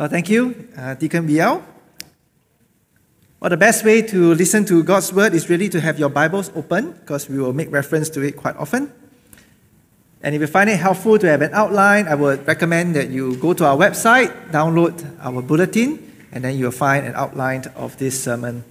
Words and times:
Well, 0.00 0.08
thank 0.08 0.30
you, 0.30 0.66
uh, 0.78 0.94
Deacon 0.94 1.28
Biao. 1.28 1.60
Well, 3.38 3.50
the 3.50 3.58
best 3.58 3.84
way 3.84 4.00
to 4.00 4.32
listen 4.32 4.64
to 4.64 4.82
God's 4.82 5.12
word 5.12 5.34
is 5.34 5.50
really 5.50 5.68
to 5.68 5.78
have 5.78 5.98
your 5.98 6.08
Bibles 6.08 6.50
open 6.56 6.92
because 6.92 7.28
we 7.28 7.38
will 7.38 7.52
make 7.52 7.70
reference 7.70 8.08
to 8.16 8.22
it 8.22 8.34
quite 8.34 8.56
often. 8.56 8.90
And 10.22 10.34
if 10.34 10.40
you 10.40 10.46
find 10.46 10.70
it 10.70 10.80
helpful 10.80 11.18
to 11.18 11.28
have 11.28 11.42
an 11.42 11.52
outline, 11.52 12.08
I 12.08 12.14
would 12.14 12.46
recommend 12.46 12.96
that 12.96 13.10
you 13.10 13.36
go 13.36 13.52
to 13.52 13.66
our 13.66 13.76
website, 13.76 14.32
download 14.50 15.04
our 15.20 15.42
bulletin, 15.42 16.00
and 16.32 16.44
then 16.44 16.56
you'll 16.56 16.72
find 16.72 17.04
an 17.04 17.12
outline 17.14 17.64
of 17.76 17.98
this 17.98 18.24
sermon. 18.24 18.64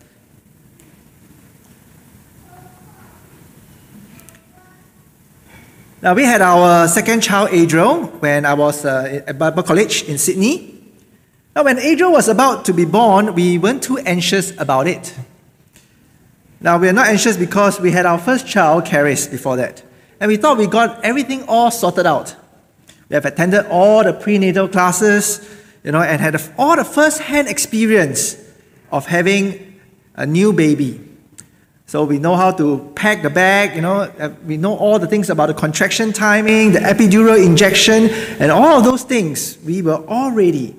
Now, 6.01 6.15
we 6.15 6.23
had 6.23 6.41
our 6.41 6.87
second 6.87 7.21
child, 7.21 7.49
Adriel, 7.51 8.05
when 8.17 8.47
I 8.47 8.55
was 8.55 8.83
uh, 8.83 9.21
at 9.27 9.37
Bible 9.37 9.61
College 9.61 10.05
in 10.09 10.17
Sydney. 10.17 10.78
Now, 11.59 11.65
when 11.65 11.79
Adriel 11.79 12.13
was 12.13 12.29
about 12.29 12.63
to 12.65 12.73
be 12.73 12.85
born, 12.85 13.35
we 13.35 13.57
weren't 13.57 13.83
too 13.83 13.97
anxious 13.97 14.57
about 14.57 14.87
it. 14.87 15.13
Now, 16.61 16.77
we 16.77 16.87
are 16.87 16.93
not 16.93 17.07
anxious 17.07 17.35
because 17.35 17.81
we 17.81 17.91
had 17.91 18.05
our 18.05 18.17
first 18.17 18.47
child, 18.47 18.85
Caris, 18.85 19.27
before 19.27 19.57
that. 19.57 19.83
And 20.21 20.29
we 20.29 20.37
thought 20.37 20.57
we 20.57 20.67
got 20.67 21.03
everything 21.03 21.43
all 21.49 21.69
sorted 21.69 22.05
out. 22.05 22.33
We 23.09 23.15
have 23.15 23.25
attended 23.25 23.65
all 23.65 24.05
the 24.05 24.13
prenatal 24.13 24.69
classes, 24.69 25.45
you 25.83 25.91
know, 25.91 26.01
and 26.01 26.21
had 26.21 26.41
all 26.57 26.77
the 26.77 26.85
first-hand 26.85 27.49
experience 27.49 28.37
of 28.89 29.07
having 29.07 29.81
a 30.15 30.25
new 30.25 30.53
baby. 30.53 31.01
So 31.87 32.05
we 32.05 32.19
know 32.19 32.37
how 32.37 32.51
to 32.51 32.89
pack 32.95 33.21
the 33.21 33.29
bag, 33.29 33.75
you 33.75 33.81
know, 33.81 34.03
uh, 34.17 34.29
we 34.45 34.55
know 34.55 34.77
all 34.77 34.97
the 34.97 35.07
things 35.07 35.29
about 35.29 35.47
the 35.47 35.55
contraction 35.55 36.13
timing, 36.13 36.71
the 36.71 36.79
epidural 36.79 37.45
injection, 37.45 38.05
and 38.39 38.49
all 38.49 38.77
of 38.77 38.85
those 38.85 39.03
things. 39.03 39.57
We 39.65 39.81
were 39.81 40.01
all 40.07 40.31
ready. 40.31 40.78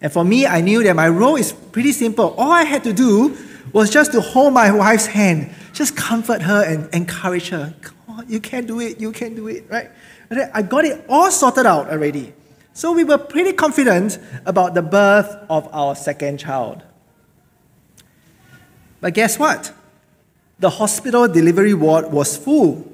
And 0.00 0.12
for 0.12 0.24
me, 0.24 0.46
I 0.46 0.60
knew 0.60 0.82
that 0.82 0.96
my 0.96 1.08
role 1.08 1.36
is 1.36 1.52
pretty 1.52 1.92
simple. 1.92 2.34
All 2.38 2.52
I 2.52 2.64
had 2.64 2.84
to 2.84 2.92
do 2.92 3.36
was 3.72 3.90
just 3.90 4.12
to 4.12 4.20
hold 4.20 4.54
my 4.54 4.72
wife's 4.72 5.06
hand, 5.06 5.52
just 5.72 5.96
comfort 5.96 6.42
her 6.42 6.64
and 6.64 6.92
encourage 6.94 7.50
her. 7.50 7.74
Come 7.80 7.96
on, 8.08 8.28
you 8.28 8.40
can 8.40 8.66
do 8.66 8.80
it, 8.80 9.00
you 9.00 9.12
can 9.12 9.34
do 9.34 9.48
it, 9.48 9.66
right? 9.68 9.90
I 10.54 10.62
got 10.62 10.84
it 10.84 11.04
all 11.08 11.30
sorted 11.30 11.66
out 11.66 11.90
already. 11.90 12.32
So 12.72 12.92
we 12.92 13.04
were 13.04 13.18
pretty 13.18 13.52
confident 13.52 14.18
about 14.46 14.74
the 14.74 14.82
birth 14.82 15.28
of 15.50 15.68
our 15.74 15.94
second 15.94 16.38
child. 16.38 16.82
But 19.00 19.14
guess 19.14 19.38
what? 19.38 19.72
The 20.60 20.70
hospital 20.70 21.26
delivery 21.26 21.74
ward 21.74 22.12
was 22.12 22.36
full 22.36 22.86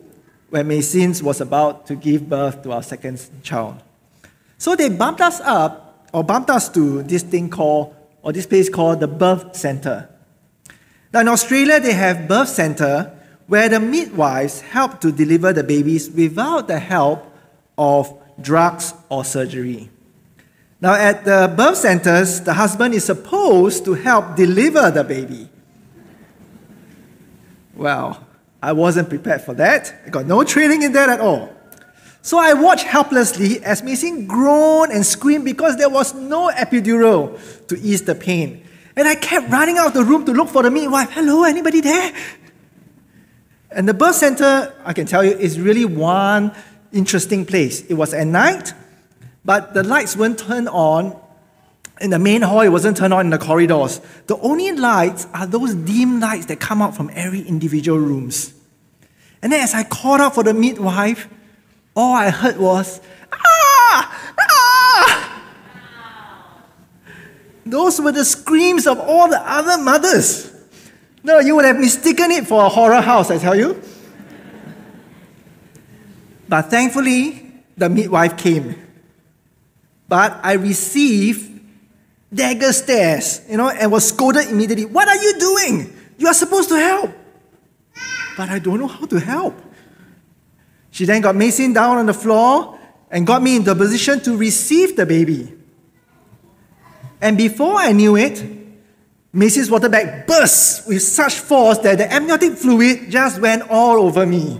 when 0.50 0.68
Macy's 0.68 1.22
was 1.22 1.40
about 1.40 1.86
to 1.86 1.94
give 1.94 2.28
birth 2.28 2.62
to 2.62 2.72
our 2.72 2.82
second 2.82 3.20
child. 3.42 3.82
So 4.58 4.74
they 4.74 4.88
bumped 4.88 5.20
us 5.20 5.40
up, 5.40 5.85
or 6.12 6.24
bumped 6.24 6.50
us 6.50 6.68
to 6.70 7.02
this 7.02 7.22
thing 7.22 7.50
called, 7.50 7.94
or 8.22 8.32
this 8.32 8.46
place 8.46 8.68
called 8.68 9.00
the 9.00 9.08
birth 9.08 9.56
center. 9.56 10.08
Now 11.12 11.20
in 11.20 11.28
Australia, 11.28 11.80
they 11.80 11.92
have 11.92 12.28
birth 12.28 12.48
center 12.48 13.12
where 13.46 13.68
the 13.68 13.80
midwives 13.80 14.60
help 14.60 15.00
to 15.00 15.12
deliver 15.12 15.52
the 15.52 15.62
babies 15.62 16.10
without 16.10 16.68
the 16.68 16.78
help 16.78 17.24
of 17.78 18.12
drugs 18.40 18.92
or 19.08 19.24
surgery. 19.24 19.88
Now, 20.80 20.92
at 20.92 21.24
the 21.24 21.52
birth 21.56 21.78
centers, 21.78 22.42
the 22.42 22.52
husband 22.52 22.92
is 22.92 23.04
supposed 23.04 23.84
to 23.86 23.94
help 23.94 24.36
deliver 24.36 24.90
the 24.90 25.04
baby. 25.04 25.48
Well, 27.74 28.26
I 28.62 28.72
wasn't 28.72 29.08
prepared 29.08 29.40
for 29.40 29.54
that. 29.54 29.94
I 30.06 30.10
got 30.10 30.26
no 30.26 30.44
training 30.44 30.82
in 30.82 30.92
that 30.92 31.08
at 31.08 31.20
all. 31.20 31.55
So 32.26 32.38
I 32.38 32.54
watched 32.54 32.82
helplessly 32.82 33.62
as 33.62 33.84
Macy 33.84 34.22
groaned 34.22 34.90
and 34.90 35.06
screamed 35.06 35.44
because 35.44 35.76
there 35.76 35.88
was 35.88 36.12
no 36.12 36.50
epidural 36.50 37.38
to 37.68 37.78
ease 37.78 38.02
the 38.02 38.16
pain. 38.16 38.64
And 38.96 39.06
I 39.06 39.14
kept 39.14 39.48
running 39.48 39.78
out 39.78 39.86
of 39.86 39.94
the 39.94 40.02
room 40.02 40.24
to 40.24 40.32
look 40.32 40.48
for 40.48 40.64
the 40.64 40.70
midwife. 40.72 41.12
Hello, 41.12 41.44
anybody 41.44 41.80
there? 41.80 42.12
And 43.70 43.88
the 43.88 43.94
birth 43.94 44.16
center, 44.16 44.74
I 44.84 44.92
can 44.92 45.06
tell 45.06 45.22
you, 45.22 45.30
is 45.38 45.60
really 45.60 45.84
one 45.84 46.50
interesting 46.92 47.46
place. 47.46 47.82
It 47.82 47.94
was 47.94 48.12
at 48.12 48.26
night, 48.26 48.74
but 49.44 49.72
the 49.72 49.84
lights 49.84 50.16
weren't 50.16 50.40
turned 50.40 50.68
on 50.70 51.16
in 52.00 52.10
the 52.10 52.18
main 52.18 52.42
hall, 52.42 52.62
it 52.62 52.70
wasn't 52.70 52.96
turned 52.96 53.14
on 53.14 53.26
in 53.26 53.30
the 53.30 53.38
corridors. 53.38 54.00
The 54.26 54.36
only 54.38 54.72
lights 54.72 55.28
are 55.32 55.46
those 55.46 55.76
dim 55.76 56.18
lights 56.18 56.46
that 56.46 56.58
come 56.58 56.82
out 56.82 56.96
from 56.96 57.08
every 57.14 57.42
individual 57.42 58.00
rooms. 58.00 58.52
And 59.42 59.52
then 59.52 59.60
as 59.60 59.74
I 59.74 59.84
called 59.84 60.20
out 60.20 60.34
for 60.34 60.42
the 60.42 60.54
midwife, 60.54 61.28
all 61.96 62.14
I 62.14 62.30
heard 62.30 62.58
was, 62.58 63.00
ah, 63.32 64.32
ah. 64.38 65.42
Those 67.64 68.00
were 68.00 68.12
the 68.12 68.24
screams 68.24 68.86
of 68.86 69.00
all 69.00 69.28
the 69.28 69.40
other 69.40 69.82
mothers. 69.82 70.52
No, 71.24 71.40
you 71.40 71.56
would 71.56 71.64
have 71.64 71.78
mistaken 71.78 72.30
it 72.30 72.46
for 72.46 72.64
a 72.64 72.68
horror 72.68 73.00
house, 73.00 73.30
I 73.30 73.38
tell 73.38 73.56
you. 73.56 73.82
But 76.48 76.70
thankfully, 76.70 77.50
the 77.76 77.88
midwife 77.88 78.36
came. 78.36 78.76
But 80.08 80.38
I 80.44 80.52
received 80.52 81.60
dagger 82.32 82.72
stares, 82.72 83.40
you 83.48 83.56
know, 83.56 83.70
and 83.70 83.90
was 83.90 84.06
scolded 84.08 84.48
immediately. 84.48 84.84
What 84.84 85.08
are 85.08 85.16
you 85.16 85.38
doing? 85.38 85.96
You 86.18 86.28
are 86.28 86.34
supposed 86.34 86.68
to 86.68 86.76
help. 86.76 87.10
But 88.36 88.50
I 88.50 88.60
don't 88.60 88.78
know 88.78 88.86
how 88.86 89.06
to 89.06 89.18
help. 89.18 89.60
She 90.96 91.04
then 91.04 91.20
got 91.20 91.36
Macy 91.36 91.70
down 91.74 91.98
on 91.98 92.06
the 92.06 92.14
floor 92.14 92.78
and 93.10 93.26
got 93.26 93.42
me 93.42 93.56
into 93.56 93.74
position 93.74 94.18
to 94.20 94.34
receive 94.34 94.96
the 94.96 95.04
baby. 95.04 95.52
And 97.20 97.36
before 97.36 97.74
I 97.76 97.92
knew 97.92 98.16
it, 98.16 98.42
Macy's 99.30 99.70
water 99.70 99.90
bag 99.90 100.26
burst 100.26 100.88
with 100.88 101.02
such 101.02 101.34
force 101.34 101.76
that 101.80 101.98
the 101.98 102.10
amniotic 102.10 102.54
fluid 102.54 103.10
just 103.10 103.42
went 103.42 103.68
all 103.68 104.06
over 104.06 104.24
me. 104.24 104.58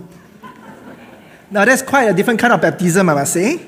now, 1.49 1.65
that's 1.65 1.81
quite 1.81 2.03
a 2.03 2.13
different 2.13 2.39
kind 2.39 2.53
of 2.53 2.61
baptism, 2.61 3.09
I 3.09 3.15
must 3.15 3.33
say. 3.33 3.67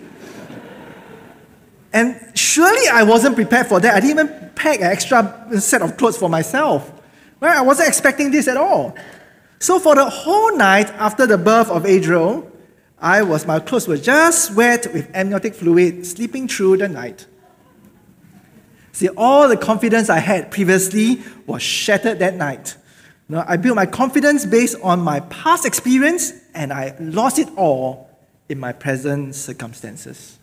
And 1.91 2.22
surely 2.35 2.88
I 2.88 3.02
wasn't 3.02 3.34
prepared 3.34 3.66
for 3.66 3.79
that. 3.79 3.96
I 3.96 4.00
didn't 4.00 4.12
even 4.12 4.52
pack 4.53 4.78
an 4.78 4.91
extra 4.91 5.59
set 5.59 5.81
of 5.81 5.97
clothes 5.97 6.18
for 6.18 6.29
myself. 6.29 6.91
Right? 7.40 7.58
I 7.58 7.62
wasn't 7.62 7.88
expecting 7.88 8.29
this 8.29 8.47
at 8.47 8.58
all. 8.58 8.96
So 9.58 9.79
for 9.79 9.96
the 9.96 10.08
whole 10.08 10.56
night 10.56 10.91
after 11.00 11.25
the 11.25 11.40
birth 11.40 11.72
of 11.72 11.88
Adriel, 11.88 12.46
I 13.01 13.21
was 13.21 13.47
my 13.47 13.59
clothes 13.59 13.87
were 13.87 13.97
just 13.97 14.53
wet 14.55 14.91
with 14.93 15.09
amniotic 15.13 15.55
fluid, 15.55 16.05
sleeping 16.05 16.47
through 16.47 16.77
the 16.77 16.89
night. 16.89 17.25
See, 18.91 19.07
all 19.09 19.47
the 19.47 19.55
confidence 19.55 20.09
I 20.09 20.19
had 20.19 20.51
previously 20.51 21.21
was 21.45 21.61
shattered 21.61 22.19
that 22.19 22.35
night. 22.35 22.75
Now, 23.29 23.45
I 23.47 23.57
built 23.57 23.75
my 23.75 23.85
confidence 23.85 24.45
based 24.45 24.75
on 24.83 24.99
my 24.99 25.21
past 25.21 25.65
experience, 25.65 26.33
and 26.53 26.73
I 26.73 26.95
lost 26.99 27.39
it 27.39 27.47
all 27.55 28.09
in 28.49 28.59
my 28.59 28.73
present 28.73 29.35
circumstances. 29.35 30.37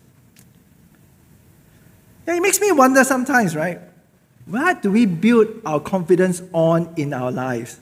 Yeah, 2.25 2.35
it 2.35 2.41
makes 2.41 2.59
me 2.59 2.71
wonder 2.71 3.03
sometimes, 3.03 3.55
right? 3.55 3.79
What 4.45 4.81
do 4.81 4.91
we 4.91 5.05
build 5.05 5.47
our 5.65 5.79
confidence 5.79 6.41
on 6.53 6.93
in 6.95 7.13
our 7.13 7.31
lives? 7.31 7.79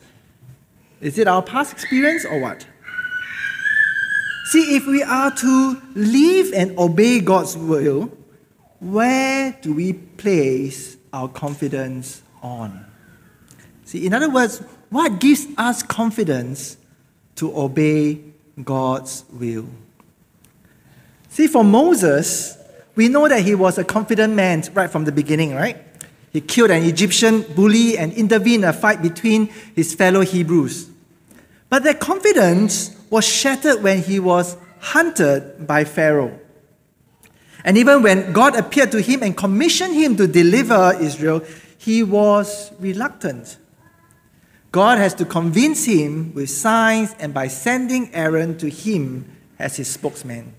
Is 1.00 1.20
it 1.20 1.28
our 1.28 1.44
past 1.44 1.72
experience 1.72 2.26
or 2.26 2.42
what? 2.42 2.66
See, 4.46 4.76
if 4.76 4.86
we 4.86 5.02
are 5.02 5.32
to 5.32 5.82
live 5.96 6.54
and 6.54 6.78
obey 6.78 7.20
God's 7.20 7.58
will, 7.58 8.12
where 8.80 9.58
do 9.60 9.74
we 9.74 9.94
place 9.94 10.98
our 11.12 11.28
confidence 11.28 12.22
on? 12.44 12.86
See, 13.86 14.06
in 14.06 14.14
other 14.14 14.30
words, 14.30 14.60
what 14.92 15.20
gives 15.20 15.48
us 15.58 15.82
confidence 15.82 16.78
to 17.38 17.58
obey 17.58 18.22
God's 18.64 19.26
will? 19.34 19.66
See, 21.30 21.48
for 21.48 21.64
Moses, 21.64 22.56
we 22.94 23.08
know 23.08 23.28
that 23.28 23.42
he 23.42 23.56
was 23.56 23.80
a 23.80 23.84
confident 23.84 24.36
man 24.36 24.64
right 24.76 24.92
from 24.92 25.06
the 25.06 25.12
beginning, 25.12 25.56
right? 25.56 25.84
He 26.32 26.40
killed 26.40 26.70
an 26.70 26.84
Egyptian 26.84 27.42
bully 27.56 27.98
and 27.98 28.14
intervened 28.14 28.64
in 28.64 28.70
a 28.70 28.74
fight 28.74 29.02
between 29.02 29.48
his 29.76 29.96
fellow 29.96 30.22
Hebrews. 30.22 30.88
But 31.68 31.84
that 31.84 32.00
confidence 32.00 32.95
was 33.10 33.26
shattered 33.26 33.82
when 33.84 34.02
he 34.02 34.20
was 34.20 34.58
hunted 34.80 35.68
by 35.68 35.84
Pharaoh. 35.84 36.40
And 37.64 37.78
even 37.78 38.04
when 38.04 38.32
God 38.32 38.56
appeared 38.56 38.92
to 38.92 39.02
him 39.02 39.24
and 39.24 39.36
commissioned 39.36 39.96
him 39.96 40.16
to 40.18 40.28
deliver 40.28 40.96
Israel, 41.02 41.42
he 41.78 42.04
was 42.04 42.72
reluctant. 42.80 43.58
God 44.72 44.98
has 44.98 45.14
to 45.16 45.26
convince 45.26 45.86
him 45.86 46.34
with 46.34 46.50
signs 46.50 47.16
and 47.20 47.34
by 47.34 47.48
sending 47.48 48.14
Aaron 48.14 48.58
to 48.58 48.70
him 48.70 49.26
as 49.58 49.78
his 49.78 49.88
spokesman. 49.88 50.54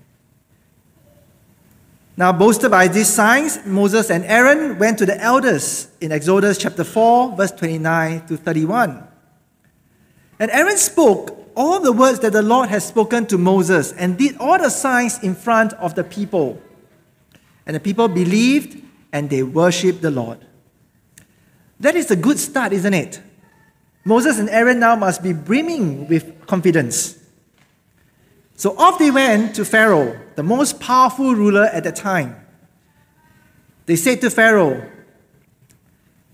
Now, 2.17 2.33
boasted 2.33 2.71
by 2.71 2.87
these 2.87 3.07
signs, 3.07 3.63
Moses 3.63 4.09
and 4.09 4.25
Aaron 4.25 4.79
went 4.79 4.97
to 4.97 5.05
the 5.05 5.21
elders 5.21 5.87
in 6.01 6.11
Exodus 6.11 6.57
chapter 6.57 6.83
4, 6.83 7.37
verse 7.37 7.51
29 7.51 8.25
to 8.25 8.37
31. 8.37 9.07
And 10.39 10.51
Aaron 10.51 10.77
spoke 10.77 11.46
all 11.57 11.79
the 11.79 11.91
words 11.91 12.19
that 12.19 12.33
the 12.33 12.43
Lord 12.43 12.69
has 12.69 12.87
spoken 12.87 13.25
to 13.25 13.37
Moses 13.37 13.91
and 13.91 14.15
did 14.15 14.37
all 14.37 14.59
the 14.59 14.69
signs 14.69 15.21
in 15.23 15.33
front 15.33 15.73
of 15.73 15.95
the 15.95 16.03
people. 16.03 16.61
And 17.65 17.75
the 17.75 17.79
people 17.79 18.07
believed 18.07 18.81
and 19.11 19.27
they 19.29 19.41
worshiped 19.41 20.03
the 20.03 20.11
Lord. 20.11 20.37
That 21.79 21.95
is 21.95 22.11
a 22.11 22.15
good 22.15 22.37
start, 22.37 22.73
isn't 22.73 22.93
it? 22.93 23.19
Moses 24.05 24.37
and 24.37 24.49
Aaron 24.49 24.79
now 24.79 24.95
must 24.95 25.23
be 25.23 25.33
brimming 25.33 26.07
with 26.07 26.45
confidence. 26.45 27.17
So 28.55 28.77
off 28.77 28.99
they 28.99 29.11
went 29.11 29.55
to 29.55 29.65
Pharaoh, 29.65 30.17
the 30.35 30.43
most 30.43 30.79
powerful 30.79 31.33
ruler 31.33 31.65
at 31.65 31.83
the 31.83 31.91
time. 31.91 32.35
They 33.87 33.95
said 33.95 34.21
to 34.21 34.29
Pharaoh, 34.29 34.91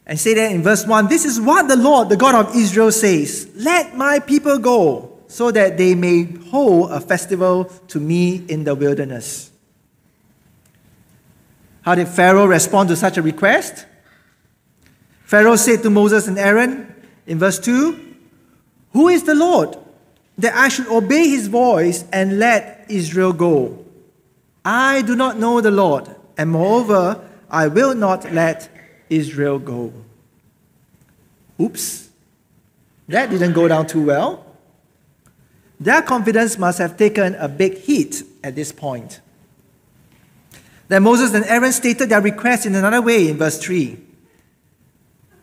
and 0.05 0.19
say 0.19 0.33
that 0.33 0.51
in 0.51 0.63
verse 0.63 0.85
1 0.85 1.07
This 1.07 1.23
is 1.23 1.39
what 1.39 1.69
the 1.69 1.77
Lord, 1.77 2.09
the 2.09 2.17
God 2.17 2.35
of 2.35 2.55
Israel, 2.55 2.91
says 2.91 3.49
Let 3.55 3.95
my 3.95 4.19
people 4.19 4.57
go, 4.59 5.12
so 5.33 5.49
that 5.49 5.79
they 5.79 5.95
may 5.95 6.25
hold 6.51 6.91
a 6.91 6.99
festival 6.99 7.65
to 7.87 7.99
me 7.99 8.35
in 8.47 8.65
the 8.65 8.75
wilderness. 8.75 9.49
How 11.81 11.95
did 11.95 12.07
Pharaoh 12.07 12.45
respond 12.45 12.89
to 12.89 12.95
such 12.95 13.17
a 13.17 13.23
request? 13.23 13.87
Pharaoh 15.23 15.55
said 15.55 15.81
to 15.81 15.89
Moses 15.89 16.27
and 16.27 16.37
Aaron 16.37 16.85
in 17.25 17.39
verse 17.39 17.57
2 17.57 17.99
Who 18.91 19.07
is 19.07 19.23
the 19.23 19.33
Lord 19.33 19.75
that 20.37 20.53
I 20.53 20.69
should 20.69 20.85
obey 20.85 21.27
his 21.27 21.47
voice 21.47 22.05
and 22.13 22.37
let 22.37 22.85
Israel 22.87 23.33
go? 23.33 23.83
I 24.63 25.01
do 25.01 25.15
not 25.15 25.39
know 25.39 25.61
the 25.61 25.71
Lord, 25.71 26.15
and 26.37 26.51
moreover, 26.51 27.27
I 27.49 27.69
will 27.69 27.95
not 27.95 28.31
let 28.31 28.69
Israel 29.09 29.57
go. 29.57 29.93
Oops, 31.59 32.09
that 33.07 33.31
didn't 33.31 33.53
go 33.53 33.67
down 33.67 33.87
too 33.87 34.05
well. 34.05 34.52
Their 35.79 36.01
confidence 36.01 36.57
must 36.57 36.79
have 36.79 36.97
taken 36.97 37.35
a 37.35 37.47
big 37.47 37.77
hit 37.77 38.23
at 38.43 38.55
this 38.55 38.71
point. 38.71 39.21
Then 40.87 41.03
Moses 41.03 41.33
and 41.33 41.45
Aaron 41.45 41.71
stated 41.71 42.09
their 42.09 42.21
request 42.21 42.65
in 42.65 42.75
another 42.75 43.01
way 43.01 43.29
in 43.29 43.37
verse 43.37 43.57
3. 43.57 43.97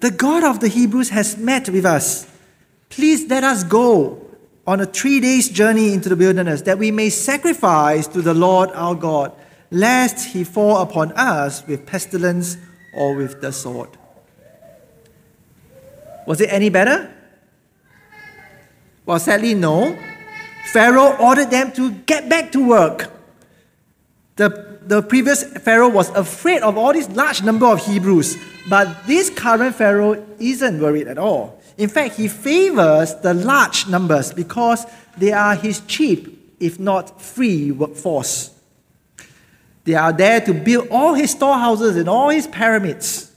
The 0.00 0.10
God 0.10 0.44
of 0.44 0.60
the 0.60 0.68
Hebrews 0.68 1.10
has 1.10 1.36
met 1.36 1.68
with 1.68 1.84
us. 1.84 2.26
Please 2.88 3.28
let 3.28 3.44
us 3.44 3.64
go 3.64 4.26
on 4.66 4.80
a 4.80 4.86
three 4.86 5.20
days 5.20 5.48
journey 5.48 5.92
into 5.92 6.08
the 6.08 6.16
wilderness 6.16 6.62
that 6.62 6.78
we 6.78 6.90
may 6.90 7.10
sacrifice 7.10 8.06
to 8.08 8.22
the 8.22 8.34
Lord 8.34 8.70
our 8.72 8.94
God, 8.94 9.32
lest 9.70 10.32
he 10.32 10.44
fall 10.44 10.78
upon 10.78 11.12
us 11.12 11.66
with 11.66 11.86
pestilence 11.86 12.56
or 12.94 13.14
with 13.14 13.40
the 13.40 13.52
sword. 13.52 13.90
Was 16.26 16.40
it 16.40 16.52
any 16.52 16.68
better? 16.68 17.12
Well, 19.04 19.18
sadly, 19.18 19.54
no. 19.54 19.98
Pharaoh 20.66 21.16
ordered 21.18 21.50
them 21.50 21.72
to 21.72 21.92
get 22.06 22.28
back 22.28 22.52
to 22.52 22.66
work. 22.66 23.10
The, 24.36 24.78
the 24.82 25.02
previous 25.02 25.44
Pharaoh 25.44 25.88
was 25.88 26.08
afraid 26.10 26.62
of 26.62 26.78
all 26.78 26.92
this 26.92 27.08
large 27.10 27.42
number 27.42 27.66
of 27.66 27.84
Hebrews, 27.84 28.36
but 28.68 29.06
this 29.06 29.30
current 29.30 29.74
Pharaoh 29.74 30.24
isn't 30.38 30.80
worried 30.80 31.08
at 31.08 31.18
all. 31.18 31.60
In 31.76 31.88
fact, 31.88 32.16
he 32.16 32.28
favors 32.28 33.14
the 33.16 33.34
large 33.34 33.88
numbers 33.88 34.32
because 34.32 34.86
they 35.16 35.32
are 35.32 35.54
his 35.54 35.80
cheap, 35.80 36.54
if 36.60 36.78
not 36.78 37.20
free, 37.20 37.70
workforce. 37.70 38.50
They 39.84 39.94
are 39.94 40.12
there 40.12 40.40
to 40.42 40.54
build 40.54 40.88
all 40.90 41.14
his 41.14 41.30
storehouses 41.30 41.96
and 41.96 42.08
all 42.08 42.28
his 42.28 42.46
pyramids. 42.46 43.32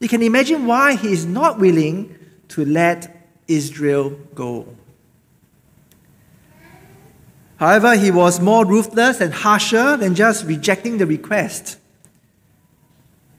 You 0.00 0.08
can 0.08 0.22
imagine 0.22 0.66
why 0.66 0.96
he 0.96 1.12
is 1.12 1.26
not 1.26 1.58
willing 1.58 2.14
to 2.48 2.64
let 2.64 3.30
Israel 3.48 4.10
go. 4.34 4.66
However, 7.58 7.96
he 7.96 8.10
was 8.10 8.40
more 8.40 8.64
ruthless 8.64 9.20
and 9.20 9.34
harsher 9.34 9.96
than 9.96 10.14
just 10.14 10.46
rejecting 10.46 10.98
the 10.98 11.06
request. 11.06 11.76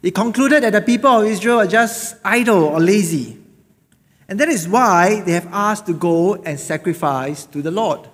He 0.01 0.11
concluded 0.11 0.63
that 0.63 0.73
the 0.73 0.81
people 0.81 1.09
of 1.21 1.25
Israel 1.25 1.59
are 1.59 1.67
just 1.67 2.15
idle 2.23 2.63
or 2.63 2.79
lazy. 2.79 3.37
And 4.27 4.39
that 4.39 4.49
is 4.49 4.67
why 4.67 5.21
they 5.21 5.31
have 5.31 5.47
asked 5.51 5.87
to 5.87 5.93
go 5.93 6.35
and 6.35 6.59
sacrifice 6.59 7.45
to 7.47 7.61
the 7.61 7.71
Lord. 7.71 8.07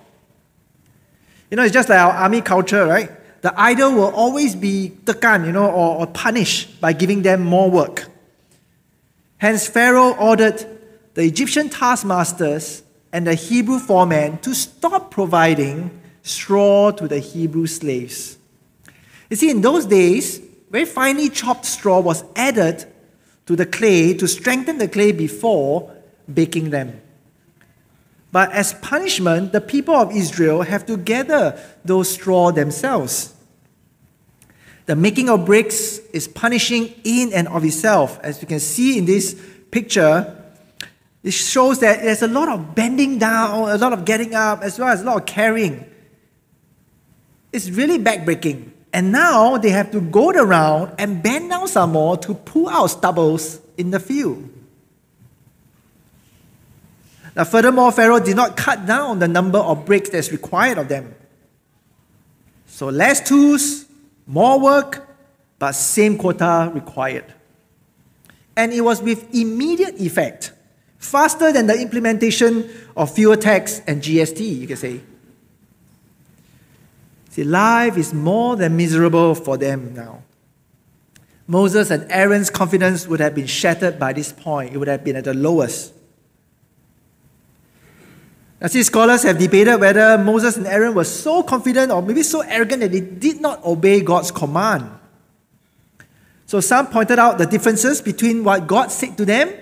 You 1.50 1.56
know, 1.56 1.62
it's 1.62 1.74
just 1.74 1.88
like 1.88 1.98
our 1.98 2.12
army 2.12 2.40
culture, 2.40 2.86
right? 2.86 3.10
the 3.46 3.60
idle 3.60 3.92
will 3.92 4.12
always 4.12 4.56
be 4.56 4.92
tekan, 5.04 5.46
you 5.46 5.52
know, 5.52 5.70
or, 5.70 5.98
or 6.00 6.06
punished 6.08 6.80
by 6.80 6.92
giving 6.92 7.22
them 7.22 7.42
more 7.42 7.70
work. 7.70 8.08
Hence, 9.38 9.68
Pharaoh 9.68 10.16
ordered 10.16 10.66
the 11.14 11.22
Egyptian 11.22 11.68
taskmasters 11.68 12.82
and 13.16 13.26
the 13.26 13.34
Hebrew 13.34 13.78
foreman 13.78 14.36
to 14.40 14.54
stop 14.54 15.10
providing 15.10 16.02
straw 16.22 16.90
to 16.90 17.08
the 17.08 17.18
Hebrew 17.18 17.66
slaves. 17.66 18.36
You 19.30 19.36
see, 19.38 19.48
in 19.48 19.62
those 19.62 19.86
days, 19.86 20.36
very 20.70 20.84
finely 20.84 21.30
chopped 21.30 21.64
straw 21.64 21.98
was 21.98 22.24
added 22.36 22.84
to 23.46 23.56
the 23.56 23.64
clay 23.64 24.12
to 24.12 24.28
strengthen 24.28 24.76
the 24.76 24.86
clay 24.86 25.12
before 25.12 25.96
baking 26.30 26.68
them. 26.68 27.00
But 28.32 28.52
as 28.52 28.74
punishment, 28.74 29.52
the 29.52 29.62
people 29.62 29.94
of 29.94 30.14
Israel 30.14 30.60
have 30.60 30.84
to 30.84 30.98
gather 30.98 31.58
those 31.86 32.10
straw 32.10 32.52
themselves. 32.52 33.32
The 34.84 34.94
making 34.94 35.30
of 35.30 35.46
bricks 35.46 36.00
is 36.12 36.28
punishing 36.28 36.94
in 37.02 37.32
and 37.32 37.48
of 37.48 37.64
itself. 37.64 38.20
As 38.22 38.42
you 38.42 38.46
can 38.46 38.60
see 38.60 38.98
in 38.98 39.06
this 39.06 39.40
picture, 39.70 40.36
it 41.26 41.34
shows 41.34 41.80
that 41.80 42.02
there's 42.02 42.22
a 42.22 42.28
lot 42.28 42.48
of 42.48 42.76
bending 42.76 43.18
down, 43.18 43.68
a 43.68 43.76
lot 43.78 43.92
of 43.92 44.04
getting 44.04 44.32
up, 44.32 44.62
as 44.62 44.78
well 44.78 44.90
as 44.90 45.02
a 45.02 45.04
lot 45.04 45.16
of 45.16 45.26
carrying. 45.26 45.84
It's 47.52 47.68
really 47.68 47.98
backbreaking. 47.98 48.70
And 48.92 49.10
now 49.10 49.56
they 49.56 49.70
have 49.70 49.90
to 49.90 50.00
go 50.00 50.30
around 50.30 50.94
and 51.00 51.20
bend 51.24 51.50
down 51.50 51.66
some 51.66 51.90
more 51.90 52.16
to 52.18 52.32
pull 52.32 52.68
out 52.68 52.86
stubbles 52.86 53.58
in 53.76 53.90
the 53.90 53.98
field. 53.98 54.48
Now, 57.34 57.42
furthermore, 57.42 57.90
Pharaoh 57.90 58.20
did 58.20 58.36
not 58.36 58.56
cut 58.56 58.86
down 58.86 59.18
the 59.18 59.26
number 59.26 59.58
of 59.58 59.84
bricks 59.84 60.10
that's 60.10 60.30
required 60.30 60.78
of 60.78 60.86
them. 60.86 61.12
So, 62.66 62.86
less 62.86 63.20
tools, 63.20 63.86
more 64.28 64.60
work, 64.60 65.08
but 65.58 65.72
same 65.72 66.18
quota 66.18 66.70
required. 66.72 67.34
And 68.56 68.72
it 68.72 68.82
was 68.82 69.02
with 69.02 69.34
immediate 69.34 70.00
effect, 70.00 70.52
faster 71.06 71.52
than 71.52 71.66
the 71.66 71.80
implementation 71.80 72.68
of 72.96 73.14
fuel 73.14 73.36
tax 73.36 73.80
and 73.86 74.02
GST, 74.02 74.58
you 74.58 74.66
can 74.66 74.76
say. 74.76 75.00
See, 77.30 77.44
life 77.44 77.96
is 77.96 78.12
more 78.12 78.56
than 78.56 78.76
miserable 78.76 79.34
for 79.34 79.56
them 79.56 79.94
now. 79.94 80.22
Moses 81.46 81.90
and 81.90 82.10
Aaron's 82.10 82.50
confidence 82.50 83.06
would 83.06 83.20
have 83.20 83.34
been 83.34 83.46
shattered 83.46 83.98
by 83.98 84.12
this 84.12 84.32
point. 84.32 84.74
It 84.74 84.78
would 84.78 84.88
have 84.88 85.04
been 85.04 85.16
at 85.16 85.24
the 85.24 85.34
lowest. 85.34 85.92
Now, 88.60 88.68
see, 88.68 88.82
scholars 88.82 89.22
have 89.22 89.38
debated 89.38 89.76
whether 89.76 90.16
Moses 90.18 90.56
and 90.56 90.66
Aaron 90.66 90.94
were 90.94 91.04
so 91.04 91.42
confident 91.42 91.92
or 91.92 92.00
maybe 92.02 92.22
so 92.22 92.40
arrogant 92.40 92.80
that 92.80 92.90
they 92.90 93.00
did 93.00 93.40
not 93.40 93.64
obey 93.64 94.00
God's 94.00 94.30
command. 94.30 94.90
So, 96.46 96.60
some 96.60 96.86
pointed 96.86 97.18
out 97.18 97.38
the 97.38 97.46
differences 97.46 98.00
between 98.00 98.42
what 98.44 98.66
God 98.66 98.90
said 98.90 99.16
to 99.18 99.24
them 99.24 99.52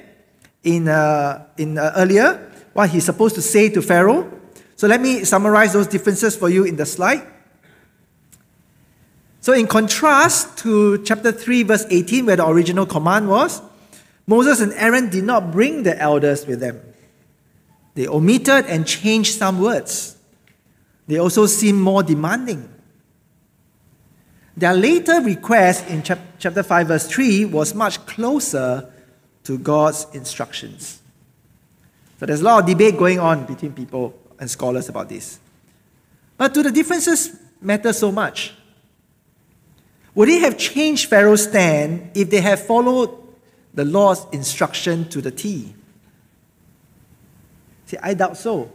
in, 0.64 0.88
uh, 0.88 1.46
in 1.56 1.78
uh, 1.78 1.92
earlier, 1.96 2.50
what 2.72 2.90
He's 2.90 3.04
supposed 3.04 3.36
to 3.36 3.42
say 3.42 3.68
to 3.68 3.80
Pharaoh. 3.80 4.30
So, 4.76 4.88
let 4.88 5.00
me 5.00 5.24
summarize 5.24 5.72
those 5.72 5.86
differences 5.86 6.36
for 6.36 6.48
you 6.48 6.64
in 6.64 6.76
the 6.76 6.86
slide. 6.86 7.24
So, 9.40 9.52
in 9.52 9.66
contrast 9.66 10.58
to 10.58 11.02
chapter 11.04 11.30
3, 11.30 11.62
verse 11.64 11.86
18, 11.88 12.26
where 12.26 12.36
the 12.36 12.48
original 12.48 12.86
command 12.86 13.28
was, 13.28 13.62
Moses 14.26 14.60
and 14.60 14.72
Aaron 14.72 15.10
did 15.10 15.24
not 15.24 15.52
bring 15.52 15.82
the 15.82 15.96
elders 16.00 16.46
with 16.46 16.60
them. 16.60 16.80
They 17.94 18.08
omitted 18.08 18.66
and 18.66 18.86
changed 18.86 19.38
some 19.38 19.60
words. 19.60 20.16
They 21.06 21.18
also 21.18 21.46
seem 21.46 21.80
more 21.80 22.02
demanding. 22.02 22.70
Their 24.56 24.74
later 24.74 25.20
request 25.20 25.88
in 25.88 26.02
chapter 26.02 26.62
5, 26.62 26.88
verse 26.88 27.06
3 27.08 27.44
was 27.44 27.74
much 27.74 28.04
closer 28.06 28.90
to 29.44 29.58
God's 29.58 30.06
instructions. 30.12 31.00
So 32.18 32.26
there's 32.26 32.40
a 32.40 32.44
lot 32.44 32.60
of 32.60 32.66
debate 32.66 32.96
going 32.96 33.18
on 33.18 33.44
between 33.44 33.72
people 33.72 34.18
and 34.38 34.50
scholars 34.50 34.88
about 34.88 35.08
this. 35.08 35.38
But 36.36 36.54
do 36.54 36.62
the 36.62 36.72
differences 36.72 37.36
matter 37.60 37.92
so 37.92 38.10
much? 38.10 38.54
Would 40.14 40.28
it 40.28 40.42
have 40.42 40.56
changed 40.56 41.08
Pharaoh's 41.08 41.44
stand 41.44 42.10
if 42.14 42.30
they 42.30 42.40
had 42.40 42.58
followed 42.58 43.10
the 43.72 43.84
Lord's 43.84 44.26
instruction 44.32 45.08
to 45.08 45.20
the 45.20 45.30
T? 45.30 45.74
See, 47.86 47.96
I 48.02 48.14
doubt 48.14 48.36
so. 48.36 48.70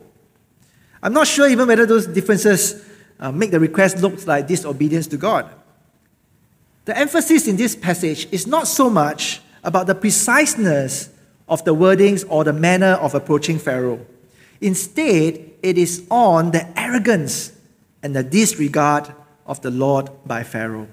I'm 1.01 1.13
not 1.13 1.27
sure 1.27 1.47
even 1.47 1.67
whether 1.67 1.85
those 1.85 2.07
differences 2.07 2.85
uh, 3.19 3.31
make 3.31 3.51
the 3.51 3.59
request 3.59 4.01
look 4.01 4.25
like 4.27 4.47
disobedience 4.47 5.07
to 5.07 5.17
God. 5.17 5.49
The 6.85 6.97
emphasis 6.97 7.47
in 7.47 7.55
this 7.55 7.75
passage 7.75 8.27
is 8.31 8.45
not 8.45 8.67
so 8.67 8.89
much 8.89 9.41
about 9.63 9.87
the 9.87 9.95
preciseness 9.95 11.09
of 11.47 11.63
the 11.65 11.75
wordings 11.75 12.25
or 12.29 12.43
the 12.43 12.53
manner 12.53 12.93
of 12.93 13.15
approaching 13.15 13.59
Pharaoh. 13.59 14.05
Instead, 14.61 15.51
it 15.63 15.77
is 15.77 16.05
on 16.09 16.51
the 16.51 16.79
arrogance 16.79 17.51
and 18.03 18.15
the 18.15 18.23
disregard 18.23 19.13
of 19.45 19.61
the 19.61 19.71
Lord 19.71 20.09
by 20.25 20.43
Pharaoh. 20.43 20.87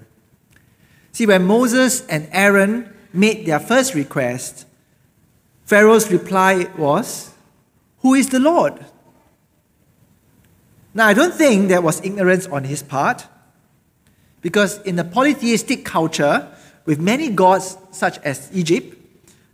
See, 1.11 1.25
when 1.25 1.45
Moses 1.45 2.05
and 2.07 2.27
Aaron 2.31 2.93
made 3.13 3.45
their 3.45 3.59
first 3.59 3.93
request, 3.93 4.65
Pharaoh's 5.65 6.11
reply 6.11 6.67
was, 6.77 7.33
Who 7.99 8.13
is 8.13 8.29
the 8.29 8.39
Lord? 8.39 8.85
Now, 10.93 11.07
I 11.07 11.13
don't 11.13 11.33
think 11.33 11.67
there 11.67 11.81
was 11.81 12.03
ignorance 12.03 12.47
on 12.47 12.63
his 12.63 12.81
part, 12.81 13.27
because 14.41 14.81
in 14.81 14.97
a 14.97 15.03
polytheistic 15.03 15.85
culture 15.85 16.47
with 16.87 16.99
many 16.99 17.29
gods, 17.29 17.77
such 17.91 18.17
as 18.19 18.49
Egypt, 18.53 18.97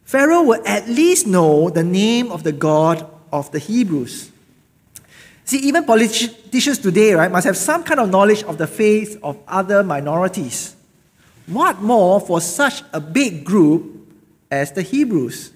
Pharaoh 0.06 0.44
would 0.44 0.66
at 0.68 0.88
least 0.88 1.26
know 1.26 1.70
the 1.70 1.84
name 1.84 2.32
of 2.32 2.44
the 2.44 2.52
God 2.52 3.10
of 3.32 3.52
the 3.52 3.58
Hebrews. 3.58 4.32
See, 5.44 5.58
even 5.58 5.84
politicians 5.84 6.78
today, 6.78 7.14
right, 7.16 7.32
must 7.32 7.48
have 7.48 7.58
some 7.58 7.84
kind 7.84 8.00
of 8.00 8.12
knowledge 8.12 8.44
of 8.44 8.60
the 8.60 8.68
faith 8.68 9.20
of 9.24 9.38
other 9.48 9.84
minorities. 9.84 10.76
What 11.48 11.82
more 11.82 12.22
for 12.22 12.40
such 12.40 12.84
a 12.94 13.02
big 13.02 13.44
group 13.44 14.08
as 14.52 14.72
the 14.72 14.84
Hebrews? 14.84 15.52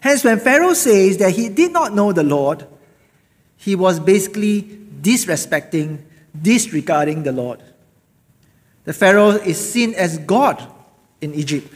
Hence, 0.00 0.24
when 0.24 0.40
Pharaoh 0.40 0.74
says 0.74 1.18
that 1.18 1.30
he 1.30 1.48
did 1.48 1.72
not 1.72 1.94
know 1.94 2.12
the 2.12 2.24
Lord, 2.24 2.66
he 3.56 3.76
was 3.76 4.00
basically 4.00 4.62
disrespecting, 5.00 6.00
disregarding 6.42 7.22
the 7.22 7.32
Lord. 7.32 7.62
The 8.90 8.94
Pharaoh 8.94 9.30
is 9.30 9.56
seen 9.56 9.94
as 9.94 10.18
God 10.18 10.60
in 11.20 11.32
Egypt. 11.32 11.72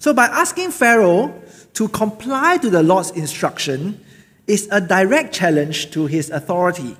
So, 0.00 0.12
by 0.12 0.24
asking 0.24 0.72
Pharaoh 0.72 1.40
to 1.74 1.86
comply 1.86 2.56
to 2.56 2.68
the 2.68 2.82
Lord's 2.82 3.12
instruction, 3.12 4.04
is 4.48 4.68
a 4.72 4.80
direct 4.80 5.32
challenge 5.32 5.92
to 5.92 6.06
his 6.06 6.30
authority. 6.30 6.96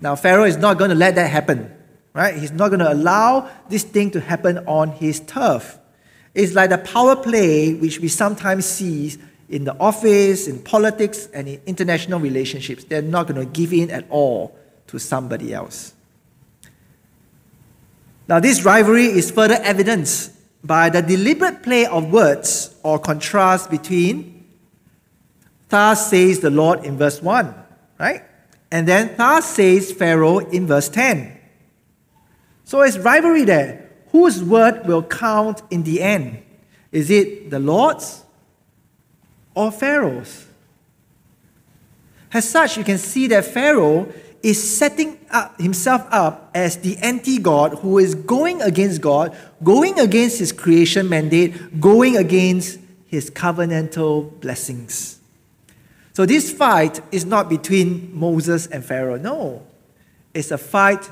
Now, 0.00 0.14
Pharaoh 0.14 0.44
is 0.44 0.56
not 0.56 0.78
going 0.78 0.90
to 0.90 0.94
let 0.94 1.16
that 1.16 1.28
happen, 1.28 1.68
right? 2.14 2.32
He's 2.32 2.52
not 2.52 2.68
going 2.68 2.78
to 2.78 2.92
allow 2.92 3.50
this 3.70 3.82
thing 3.82 4.12
to 4.12 4.20
happen 4.20 4.58
on 4.68 4.92
his 4.92 5.18
turf. 5.18 5.76
It's 6.32 6.54
like 6.54 6.70
the 6.70 6.78
power 6.78 7.16
play 7.16 7.74
which 7.74 7.98
we 7.98 8.06
sometimes 8.06 8.66
see 8.66 9.16
in 9.48 9.64
the 9.64 9.76
office, 9.80 10.46
in 10.46 10.62
politics, 10.62 11.26
and 11.34 11.48
in 11.48 11.60
international 11.66 12.20
relationships. 12.20 12.84
They're 12.84 13.02
not 13.02 13.26
going 13.26 13.44
to 13.44 13.52
give 13.52 13.72
in 13.72 13.90
at 13.90 14.08
all 14.10 14.56
to 14.86 15.00
somebody 15.00 15.52
else. 15.52 15.94
Now, 18.28 18.40
this 18.40 18.64
rivalry 18.64 19.06
is 19.06 19.30
further 19.30 19.58
evidenced 19.62 20.32
by 20.62 20.90
the 20.90 21.00
deliberate 21.00 21.62
play 21.62 21.86
of 21.86 22.12
words 22.12 22.74
or 22.82 22.98
contrast 22.98 23.70
between 23.70 24.38
Thus 25.68 26.10
says 26.10 26.40
the 26.40 26.50
Lord 26.50 26.84
in 26.84 26.96
verse 26.96 27.22
1, 27.22 27.54
right? 27.98 28.22
And 28.70 28.88
then 28.88 29.14
thus 29.16 29.46
says 29.46 29.92
Pharaoh 29.92 30.38
in 30.38 30.66
verse 30.66 30.88
10. 30.88 31.38
So 32.64 32.82
it's 32.82 32.98
rivalry 32.98 33.44
there. 33.44 33.90
Whose 34.12 34.42
word 34.42 34.86
will 34.86 35.02
count 35.02 35.62
in 35.70 35.82
the 35.82 36.02
end? 36.02 36.42
Is 36.90 37.10
it 37.10 37.50
the 37.50 37.58
Lord's 37.58 38.24
or 39.54 39.70
Pharaoh's? 39.70 40.46
As 42.32 42.48
such, 42.48 42.76
you 42.76 42.84
can 42.84 42.98
see 42.98 43.26
that 43.28 43.44
Pharaoh 43.44 44.12
is 44.42 44.78
setting 44.78 45.18
up 45.30 45.60
himself 45.60 46.06
up 46.10 46.50
as 46.54 46.76
the 46.78 46.96
anti 46.98 47.38
God 47.38 47.74
who 47.74 47.98
is 47.98 48.14
going 48.14 48.62
against 48.62 49.00
God, 49.00 49.36
going 49.62 49.98
against 49.98 50.38
his 50.38 50.52
creation 50.52 51.08
mandate, 51.08 51.80
going 51.80 52.16
against 52.16 52.78
his 53.06 53.30
covenantal 53.30 54.38
blessings. 54.40 55.18
So 56.12 56.26
this 56.26 56.52
fight 56.52 57.00
is 57.12 57.24
not 57.24 57.48
between 57.48 58.14
Moses 58.16 58.66
and 58.66 58.84
Pharaoh. 58.84 59.18
No, 59.18 59.66
it's 60.34 60.50
a 60.50 60.58
fight 60.58 61.10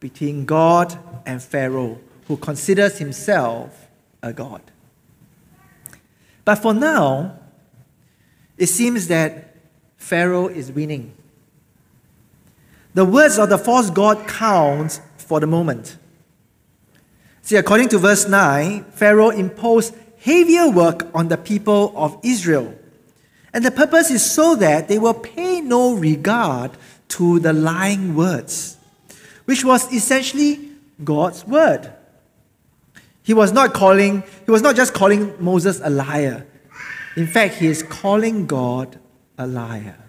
between 0.00 0.44
God 0.44 0.96
and 1.26 1.42
Pharaoh, 1.42 1.98
who 2.28 2.36
considers 2.36 2.98
himself 2.98 3.88
a 4.22 4.32
God. 4.32 4.62
But 6.44 6.56
for 6.56 6.74
now, 6.74 7.38
it 8.56 8.66
seems 8.66 9.08
that 9.08 9.56
Pharaoh 9.96 10.48
is 10.48 10.70
winning. 10.70 11.14
The 12.94 13.04
words 13.04 13.38
of 13.38 13.48
the 13.48 13.58
false 13.58 13.90
God 13.90 14.26
count 14.26 15.00
for 15.18 15.40
the 15.40 15.46
moment. 15.46 15.98
See, 17.42 17.56
according 17.56 17.88
to 17.90 17.98
verse 17.98 18.26
9, 18.26 18.84
Pharaoh 18.84 19.30
imposed 19.30 19.94
heavier 20.20 20.70
work 20.70 21.08
on 21.14 21.28
the 21.28 21.36
people 21.36 21.92
of 21.96 22.18
Israel 22.22 22.74
and 23.54 23.64
the 23.64 23.70
purpose 23.70 24.10
is 24.10 24.28
so 24.28 24.56
that 24.56 24.88
they 24.88 24.98
will 24.98 25.14
pay 25.14 25.60
no 25.60 25.94
regard 25.94 26.72
to 27.06 27.38
the 27.38 27.52
lying 27.52 28.16
words, 28.16 28.76
which 29.44 29.64
was 29.64 29.90
essentially 29.92 30.70
God's 31.04 31.46
word. 31.46 31.92
He 33.22 33.32
was 33.32 33.52
not 33.52 33.72
calling, 33.72 34.24
he 34.44 34.50
was 34.50 34.60
not 34.60 34.74
just 34.74 34.92
calling 34.92 35.32
Moses 35.42 35.80
a 35.82 35.88
liar. 35.88 36.44
In 37.16 37.28
fact, 37.28 37.54
he 37.54 37.68
is 37.68 37.84
calling 37.84 38.46
God 38.46 38.98
a 39.38 39.46
liar. 39.46 40.03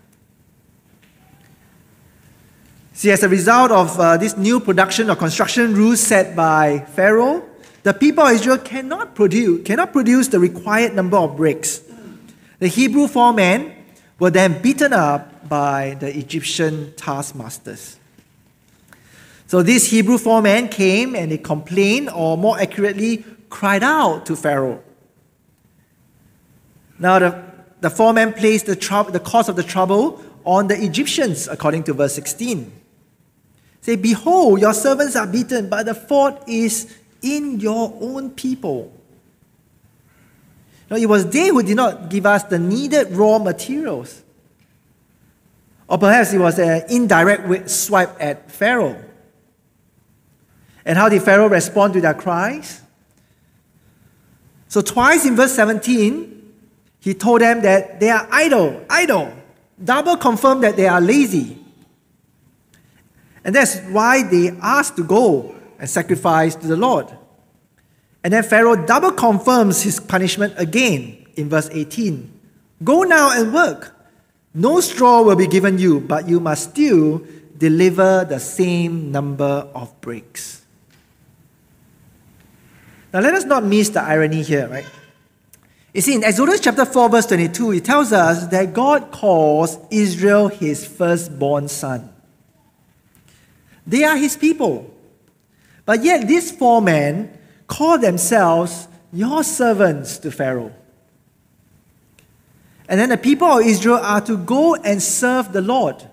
See, 2.95 3.11
as 3.11 3.21
a 3.21 3.29
result 3.29 3.71
of 3.71 3.99
uh, 3.99 4.17
this 4.17 4.35
new 4.35 4.59
production 4.59 5.11
or 5.11 5.15
construction 5.15 5.75
rules 5.75 5.99
set 5.99 6.35
by 6.35 6.79
Pharaoh, 6.95 7.47
the 7.83 7.93
people 7.93 8.23
of 8.23 8.33
Israel 8.33 8.57
cannot 8.57 9.13
produce, 9.13 9.63
cannot 9.67 9.93
produce 9.93 10.29
the 10.29 10.39
required 10.39 10.95
number 10.95 11.17
of 11.17 11.37
bricks 11.37 11.85
the 12.59 12.67
Hebrew 12.67 13.07
foremen 13.07 13.73
were 14.19 14.31
then 14.31 14.61
beaten 14.61 14.93
up 14.93 15.47
by 15.47 15.97
the 15.99 16.17
Egyptian 16.17 16.93
taskmasters. 16.95 17.97
So 19.47 19.61
these 19.61 19.89
Hebrew 19.89 20.17
foremen 20.17 20.69
came 20.69 21.15
and 21.15 21.31
they 21.31 21.37
complained, 21.37 22.09
or 22.09 22.37
more 22.37 22.59
accurately, 22.59 23.23
cried 23.49 23.83
out 23.83 24.25
to 24.27 24.35
Pharaoh. 24.35 24.81
Now, 26.97 27.19
the, 27.19 27.43
the 27.81 27.89
foreman 27.89 28.33
placed 28.33 28.65
the, 28.65 28.75
trou- 28.75 29.11
the 29.11 29.19
cause 29.19 29.49
of 29.49 29.55
the 29.55 29.63
trouble 29.63 30.23
on 30.45 30.67
the 30.67 30.81
Egyptians, 30.81 31.47
according 31.47 31.83
to 31.83 31.93
verse 31.93 32.15
16. 32.15 32.71
Say, 33.85 33.97
Behold, 33.97 34.61
your 34.61 34.73
servants 34.73 35.15
are 35.15 35.27
beaten, 35.27 35.69
but 35.69 35.85
the 35.85 35.93
fault 35.93 36.41
is 36.47 36.91
in 37.21 37.59
your 37.59 37.95
own 38.01 38.31
people. 38.31 38.91
No, 40.89 40.97
it 40.97 41.05
was 41.05 41.29
they 41.29 41.49
who 41.49 41.61
did 41.61 41.75
not 41.75 42.09
give 42.09 42.25
us 42.25 42.41
the 42.45 42.57
needed 42.57 43.11
raw 43.11 43.37
materials. 43.37 44.23
Or 45.87 45.99
perhaps 45.99 46.33
it 46.33 46.39
was 46.39 46.57
an 46.57 46.85
indirect 46.89 47.69
swipe 47.69 48.17
at 48.19 48.49
Pharaoh. 48.49 48.99
And 50.83 50.97
how 50.97 51.07
did 51.07 51.21
Pharaoh 51.21 51.47
respond 51.47 51.93
to 51.93 52.01
their 52.01 52.15
cries? 52.15 52.81
So, 54.67 54.81
twice 54.81 55.27
in 55.27 55.35
verse 55.35 55.53
17, 55.53 56.53
he 57.01 57.13
told 57.13 57.41
them 57.41 57.61
that 57.61 57.99
they 57.99 58.09
are 58.09 58.27
idle, 58.31 58.83
idle. 58.89 59.31
Double 59.83 60.17
confirmed 60.17 60.63
that 60.63 60.75
they 60.75 60.87
are 60.87 60.99
lazy. 60.99 61.64
And 63.45 63.55
that's 63.55 63.79
why 63.91 64.23
they 64.23 64.49
asked 64.61 64.97
to 64.97 65.03
go 65.03 65.55
and 65.77 65.87
sacrifice 65.87 66.55
to 66.55 66.67
the 66.67 66.75
Lord. 66.75 67.15
And 68.23 68.33
then 68.33 68.43
Pharaoh 68.43 68.75
double 68.75 69.11
confirms 69.11 69.83
his 69.83 69.99
punishment 69.99 70.55
again 70.57 71.27
in 71.35 71.47
verse 71.47 71.69
18 71.71 72.31
Go 72.83 73.03
now 73.03 73.39
and 73.39 73.53
work. 73.53 73.95
No 74.53 74.79
straw 74.81 75.21
will 75.21 75.35
be 75.35 75.47
given 75.47 75.77
you, 75.77 75.99
but 75.99 76.27
you 76.27 76.39
must 76.39 76.71
still 76.71 77.21
deliver 77.57 78.25
the 78.25 78.39
same 78.39 79.11
number 79.11 79.69
of 79.75 79.93
bricks. 80.01 80.65
Now, 83.13 83.19
let 83.21 83.33
us 83.33 83.45
not 83.45 83.63
miss 83.63 83.89
the 83.89 84.01
irony 84.01 84.41
here, 84.41 84.67
right? 84.67 84.85
You 85.93 86.01
see, 86.01 86.15
in 86.15 86.23
Exodus 86.23 86.59
chapter 86.59 86.83
4, 86.83 87.09
verse 87.09 87.25
22, 87.27 87.73
it 87.73 87.85
tells 87.85 88.11
us 88.11 88.47
that 88.47 88.73
God 88.73 89.11
calls 89.11 89.77
Israel 89.89 90.47
his 90.47 90.85
firstborn 90.85 91.69
son. 91.69 92.14
They 93.85 94.03
are 94.03 94.17
his 94.17 94.35
people. 94.35 94.91
But 95.85 96.03
yet, 96.03 96.27
these 96.27 96.51
four 96.51 96.81
men 96.81 97.37
call 97.67 97.97
themselves 97.97 98.87
your 99.13 99.43
servants 99.43 100.17
to 100.19 100.31
Pharaoh. 100.31 100.73
And 102.87 102.99
then 102.99 103.09
the 103.09 103.17
people 103.17 103.47
of 103.47 103.65
Israel 103.65 103.99
are 104.01 104.21
to 104.21 104.37
go 104.37 104.75
and 104.75 105.01
serve 105.01 105.53
the 105.53 105.61
Lord. 105.61 106.07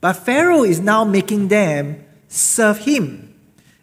But 0.00 0.14
Pharaoh 0.14 0.64
is 0.64 0.80
now 0.80 1.04
making 1.04 1.48
them 1.48 2.04
serve 2.28 2.78
him. 2.78 3.34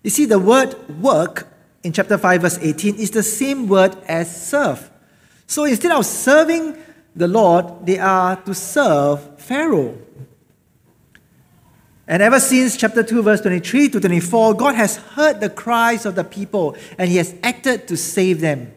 You 0.03 0.09
see, 0.09 0.25
the 0.25 0.39
word 0.39 0.75
work 1.01 1.47
in 1.83 1.93
chapter 1.93 2.17
5, 2.17 2.41
verse 2.41 2.57
18 2.59 2.95
is 2.95 3.11
the 3.11 3.23
same 3.23 3.67
word 3.67 3.95
as 4.07 4.47
serve. 4.49 4.89
So 5.47 5.65
instead 5.65 5.91
of 5.91 6.05
serving 6.05 6.75
the 7.15 7.27
Lord, 7.27 7.85
they 7.85 7.99
are 7.99 8.35
to 8.37 8.53
serve 8.53 9.39
Pharaoh. 9.39 9.97
And 12.07 12.21
ever 12.21 12.39
since 12.39 12.77
chapter 12.77 13.01
2, 13.01 13.23
verse 13.23 13.41
23 13.41 13.89
to 13.89 13.99
24, 13.99 14.53
God 14.53 14.75
has 14.75 14.97
heard 14.97 15.39
the 15.39 15.49
cries 15.49 16.05
of 16.05 16.15
the 16.15 16.23
people 16.23 16.75
and 16.97 17.09
He 17.09 17.17
has 17.17 17.33
acted 17.41 17.87
to 17.87 17.97
save 17.97 18.41
them. 18.41 18.73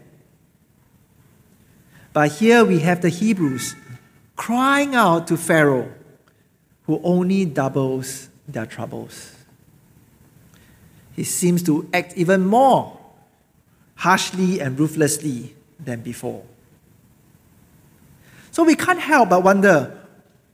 But 2.13 2.33
here 2.33 2.65
we 2.65 2.81
have 2.81 3.03
the 3.03 3.11
Hebrews 3.11 3.77
crying 4.35 4.95
out 4.95 5.27
to 5.27 5.37
Pharaoh, 5.37 5.93
who 6.85 7.01
only 7.05 7.45
doubles 7.45 8.31
their 8.47 8.65
troubles. 8.65 9.35
he 11.15 11.25
seems 11.25 11.63
to 11.65 11.89
act 11.93 12.17
even 12.17 12.47
more 12.47 12.97
harshly 13.97 14.61
and 14.61 14.79
ruthlessly 14.79 15.55
than 15.79 16.01
before. 16.01 16.45
So 18.53 18.63
we 18.63 18.77
can't 18.77 19.01
help 19.01 19.29
but 19.29 19.43
wonder 19.43 19.99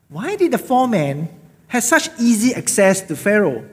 why 0.09 0.37
did 0.37 0.52
the 0.52 0.59
four 0.59 0.88
men 0.88 1.28
have 1.68 1.83
such 1.83 2.09
easy 2.18 2.54
access 2.54 3.00
to 3.02 3.16
Pharaoh? 3.16 3.64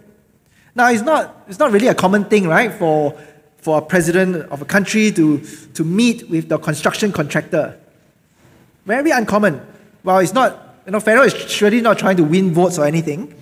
Now, 0.76 0.90
it's 0.90 1.02
not, 1.02 1.44
it's 1.48 1.60
not 1.60 1.72
really 1.72 1.88
a 1.88 1.96
common 1.96 2.26
thing, 2.26 2.48
right, 2.48 2.74
for, 2.74 3.20
for 3.58 3.80
a 3.80 3.82
president 3.82 4.50
of 4.52 4.62
a 4.62 4.66
country 4.66 5.12
to, 5.12 5.40
to 5.74 5.84
meet 5.84 6.30
with 6.30 6.50
the 6.50 6.58
construction 6.58 7.12
contractor. 7.12 7.78
Very 8.86 9.12
uncommon. 9.12 9.62
Well, 10.04 10.20
it's 10.20 10.34
not, 10.34 10.78
you 10.86 10.94
know, 10.94 11.00
Pharaoh 11.00 11.24
is 11.24 11.34
surely 11.34 11.82
not 11.82 12.00
trying 12.00 12.18
to 12.18 12.24
win 12.24 12.54
votes 12.54 12.80
or 12.80 12.86
anything. 12.86 13.36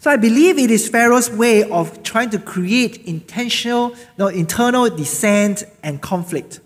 So 0.00 0.10
I 0.10 0.16
believe 0.16 0.58
it 0.58 0.70
is 0.70 0.88
Pharaoh's 0.88 1.30
way 1.30 1.62
of 1.62 2.02
trying 2.02 2.30
to 2.30 2.38
create 2.38 3.04
intentional, 3.04 3.94
no, 4.16 4.28
internal 4.28 4.88
dissent 4.88 5.64
and 5.82 6.00
conflict. 6.00 6.60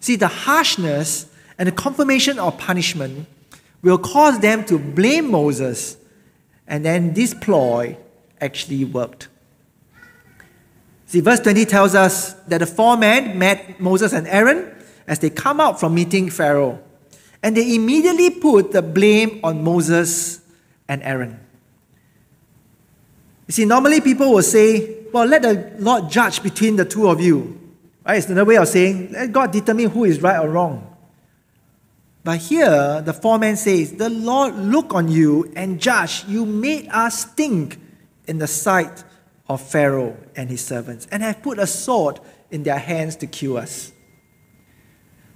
See, 0.00 0.16
the 0.16 0.28
harshness 0.28 1.26
and 1.58 1.66
the 1.66 1.72
confirmation 1.72 2.38
of 2.38 2.56
punishment 2.58 3.26
will 3.90 3.98
cause 3.98 4.40
them 4.40 4.64
to 4.66 4.78
blame 4.78 5.30
Moses, 5.30 5.96
and 6.66 6.84
then 6.84 7.14
this 7.14 7.34
ploy 7.34 7.96
actually 8.40 8.84
worked. 8.84 9.28
See, 11.06 11.20
verse 11.20 11.40
20 11.40 11.64
tells 11.66 11.94
us 11.94 12.32
that 12.48 12.58
the 12.58 12.66
four 12.66 12.96
men 12.96 13.38
met 13.38 13.78
Moses 13.80 14.12
and 14.12 14.26
Aaron 14.26 14.74
as 15.06 15.20
they 15.20 15.30
come 15.30 15.60
out 15.60 15.78
from 15.78 15.94
meeting 15.94 16.30
Pharaoh. 16.30 16.82
And 17.42 17.56
they 17.56 17.76
immediately 17.76 18.30
put 18.30 18.72
the 18.72 18.82
blame 18.82 19.38
on 19.44 19.62
Moses 19.62 20.40
and 20.88 21.02
Aaron. 21.04 21.38
You 23.46 23.52
see, 23.52 23.64
normally 23.64 24.00
people 24.00 24.32
will 24.32 24.42
say, 24.42 25.04
well, 25.12 25.26
let 25.26 25.42
the 25.42 25.72
Lord 25.78 26.10
judge 26.10 26.42
between 26.42 26.74
the 26.74 26.84
two 26.84 27.08
of 27.08 27.20
you. 27.20 27.60
Right? 28.04 28.18
It's 28.18 28.26
another 28.26 28.44
way 28.44 28.56
of 28.56 28.66
saying, 28.66 29.12
let 29.12 29.30
God 29.30 29.52
determine 29.52 29.90
who 29.90 30.04
is 30.04 30.20
right 30.20 30.40
or 30.40 30.48
wrong. 30.48 30.95
But 32.26 32.38
here, 32.38 33.02
the 33.02 33.12
four 33.12 33.38
men 33.38 33.56
says, 33.56 33.92
the 33.92 34.10
Lord 34.10 34.56
look 34.56 34.92
on 34.92 35.06
you 35.06 35.52
and 35.54 35.80
judge. 35.80 36.24
You 36.26 36.44
made 36.44 36.88
us 36.88 37.20
stink 37.20 37.78
in 38.26 38.38
the 38.38 38.48
sight 38.48 39.04
of 39.48 39.60
Pharaoh 39.62 40.16
and 40.34 40.50
his 40.50 40.60
servants, 40.60 41.06
and 41.12 41.22
have 41.22 41.40
put 41.40 41.60
a 41.60 41.68
sword 41.68 42.18
in 42.50 42.64
their 42.64 42.80
hands 42.80 43.14
to 43.18 43.28
kill 43.28 43.56
us. 43.56 43.92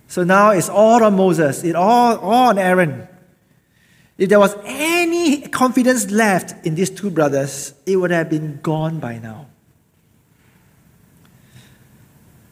So 0.09 0.25
now 0.25 0.51
it's 0.51 0.69
all 0.69 1.05
on 1.05 1.15
Moses, 1.15 1.63
it 1.63 1.77
all, 1.77 2.19
all 2.19 2.49
on 2.49 2.59
Aaron. 2.59 3.07
If 4.19 4.29
there 4.29 4.41
was 4.41 4.57
any 4.65 5.43
confidence 5.43 6.11
left 6.11 6.67
in 6.67 6.75
these 6.75 6.91
two 6.91 7.11
brothers, 7.11 7.73
it 7.87 7.99
would 7.99 8.11
have 8.11 8.29
been 8.29 8.59
gone 8.63 8.99
by 8.99 9.19
now. 9.19 9.47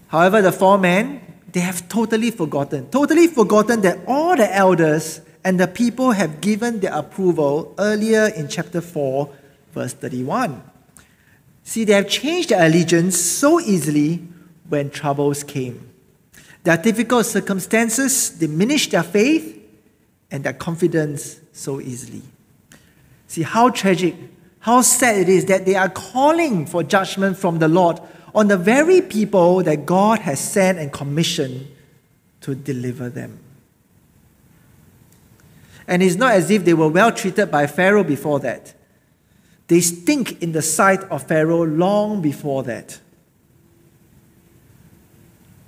However, 0.06 0.40
the 0.42 0.52
four 0.52 0.78
men, 0.78 1.27
they 1.52 1.60
have 1.60 1.88
totally 1.88 2.30
forgotten, 2.30 2.90
totally 2.90 3.26
forgotten 3.26 3.80
that 3.80 3.98
all 4.06 4.36
the 4.36 4.54
elders 4.54 5.20
and 5.44 5.58
the 5.58 5.66
people 5.66 6.12
have 6.12 6.40
given 6.40 6.80
their 6.80 6.92
approval 6.92 7.74
earlier 7.78 8.26
in 8.36 8.48
chapter 8.48 8.80
4, 8.80 9.28
verse 9.72 9.94
31. 9.94 10.62
See, 11.64 11.84
they 11.84 11.94
have 11.94 12.08
changed 12.08 12.50
their 12.50 12.66
allegiance 12.66 13.18
so 13.18 13.60
easily 13.60 14.26
when 14.68 14.90
troubles 14.90 15.42
came. 15.42 15.90
Their 16.64 16.76
difficult 16.76 17.24
circumstances 17.24 18.30
diminish 18.30 18.90
their 18.90 19.02
faith 19.02 19.54
and 20.30 20.44
their 20.44 20.52
confidence 20.52 21.40
so 21.52 21.80
easily. 21.80 22.22
See 23.26 23.42
how 23.42 23.70
tragic, 23.70 24.14
how 24.60 24.82
sad 24.82 25.16
it 25.16 25.28
is 25.28 25.46
that 25.46 25.64
they 25.64 25.76
are 25.76 25.88
calling 25.88 26.66
for 26.66 26.82
judgment 26.82 27.38
from 27.38 27.58
the 27.58 27.68
Lord 27.68 28.00
on 28.38 28.46
the 28.46 28.56
very 28.56 29.02
people 29.02 29.64
that 29.64 29.84
God 29.84 30.20
has 30.20 30.38
sent 30.38 30.78
and 30.78 30.92
commissioned 30.92 31.66
to 32.40 32.54
deliver 32.54 33.08
them. 33.08 33.40
And 35.88 36.04
it's 36.04 36.14
not 36.14 36.34
as 36.34 36.48
if 36.48 36.64
they 36.64 36.72
were 36.72 36.86
well 36.86 37.10
treated 37.10 37.50
by 37.50 37.66
Pharaoh 37.66 38.04
before 38.04 38.38
that. 38.38 38.74
They 39.66 39.80
stink 39.80 40.40
in 40.40 40.52
the 40.52 40.62
sight 40.62 41.02
of 41.10 41.24
Pharaoh 41.24 41.64
long 41.64 42.22
before 42.22 42.62
that. 42.62 43.00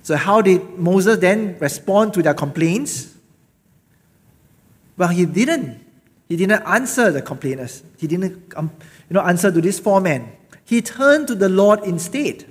So, 0.04 0.14
how 0.14 0.40
did 0.40 0.78
Moses 0.78 1.18
then 1.18 1.58
respond 1.58 2.14
to 2.14 2.22
their 2.22 2.34
complaints? 2.34 3.16
Well, 4.96 5.08
he 5.08 5.26
didn't. 5.26 5.84
He 6.28 6.36
didn't 6.36 6.62
answer 6.62 7.10
the 7.10 7.20
complainers. 7.20 7.82
He 7.98 8.06
didn't 8.06 8.52
um, 8.54 8.70
you 9.08 9.14
know, 9.14 9.22
answer 9.22 9.50
to 9.50 9.60
these 9.60 9.80
four 9.80 10.00
men. 10.00 10.30
He 10.64 10.80
turned 10.80 11.26
to 11.26 11.34
the 11.34 11.48
Lord 11.48 11.80
instead. 11.80 12.49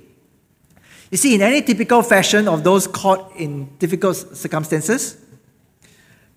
You 1.10 1.16
see, 1.16 1.34
in 1.34 1.42
any 1.42 1.62
typical 1.62 2.02
fashion 2.02 2.46
of 2.46 2.62
those 2.62 2.86
caught 2.86 3.32
in 3.36 3.76
difficult 3.78 4.16
circumstances, 4.36 5.16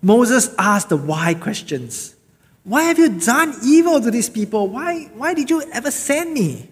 Moses 0.02 0.54
asked 0.58 0.90
the 0.90 0.98
why 0.98 1.36
questions. 1.36 2.16
Why 2.64 2.84
have 2.84 2.98
you 2.98 3.20
done 3.20 3.54
evil 3.64 4.02
to 4.02 4.10
these 4.10 4.30
people? 4.30 4.68
Why, 4.68 5.10
why 5.14 5.34
did 5.34 5.50
you 5.50 5.62
ever 5.72 5.92
send 5.92 6.34
me? 6.34 6.70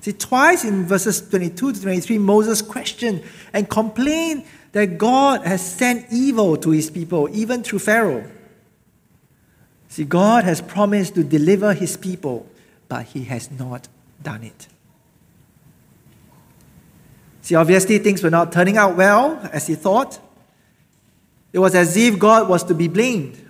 See, 0.00 0.12
twice 0.12 0.64
in 0.64 0.86
verses 0.86 1.28
22 1.28 1.74
to 1.74 1.82
23, 1.82 2.18
Moses 2.18 2.62
questioned 2.62 3.22
and 3.52 3.68
complained 3.68 4.44
that 4.72 4.96
God 4.98 5.46
has 5.46 5.60
sent 5.60 6.06
evil 6.10 6.56
to 6.56 6.70
his 6.70 6.90
people, 6.90 7.28
even 7.32 7.62
through 7.62 7.80
Pharaoh. 7.80 8.30
See, 9.88 10.04
God 10.04 10.44
has 10.44 10.60
promised 10.60 11.14
to 11.16 11.24
deliver 11.24 11.74
his 11.74 11.96
people, 11.96 12.46
but 12.88 13.06
he 13.06 13.24
has 13.24 13.50
not 13.50 13.88
done 14.22 14.42
it. 14.42 14.68
See, 17.50 17.56
obviously, 17.56 17.98
things 17.98 18.22
were 18.22 18.30
not 18.30 18.52
turning 18.52 18.76
out 18.76 18.96
well 18.96 19.40
as 19.52 19.66
he 19.66 19.74
thought. 19.74 20.20
It 21.52 21.58
was 21.58 21.74
as 21.74 21.96
if 21.96 22.16
God 22.16 22.48
was 22.48 22.62
to 22.62 22.74
be 22.74 22.86
blamed. 22.86 23.44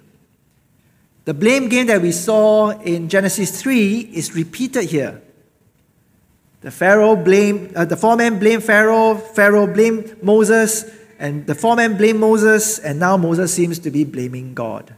The 1.27 1.35
blame 1.35 1.69
game 1.69 1.87
that 1.89 2.01
we 2.01 2.11
saw 2.13 2.71
in 2.71 3.11
Genesis 3.11 3.61
3 3.61 3.99
is 4.15 4.35
repeated 4.35 4.85
here. 4.85 5.21
The 6.63 6.71
Pharaoh 6.71 7.15
blamed, 7.15 7.75
uh, 7.75 7.85
the 7.85 7.95
four 7.95 8.17
men 8.17 8.39
blamed 8.39 8.65
Pharaoh, 8.65 9.17
Pharaoh 9.17 9.67
blamed 9.67 10.23
Moses, 10.23 10.91
and 11.19 11.47
the 11.47 11.55
four 11.55 11.77
men 11.77 11.99
blamed 11.99 12.21
Moses, 12.21 12.79
and 12.79 12.99
now 12.99 13.19
Moses 13.19 13.53
seems 13.53 13.79
to 13.81 13.91
be 13.91 14.05
blaming 14.05 14.55
God. 14.55 14.95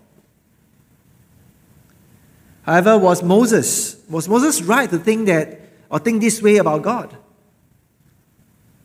However, 2.63 2.97
was 2.97 3.21
Moses, 3.21 4.01
was 4.09 4.29
Moses 4.29 4.63
right 4.63 4.89
to 4.89 4.99
think 5.01 5.27
that 5.27 5.61
or 5.91 5.99
think 5.99 6.21
this 6.21 6.41
way 6.41 6.59
about 6.59 6.83
God? 6.83 7.17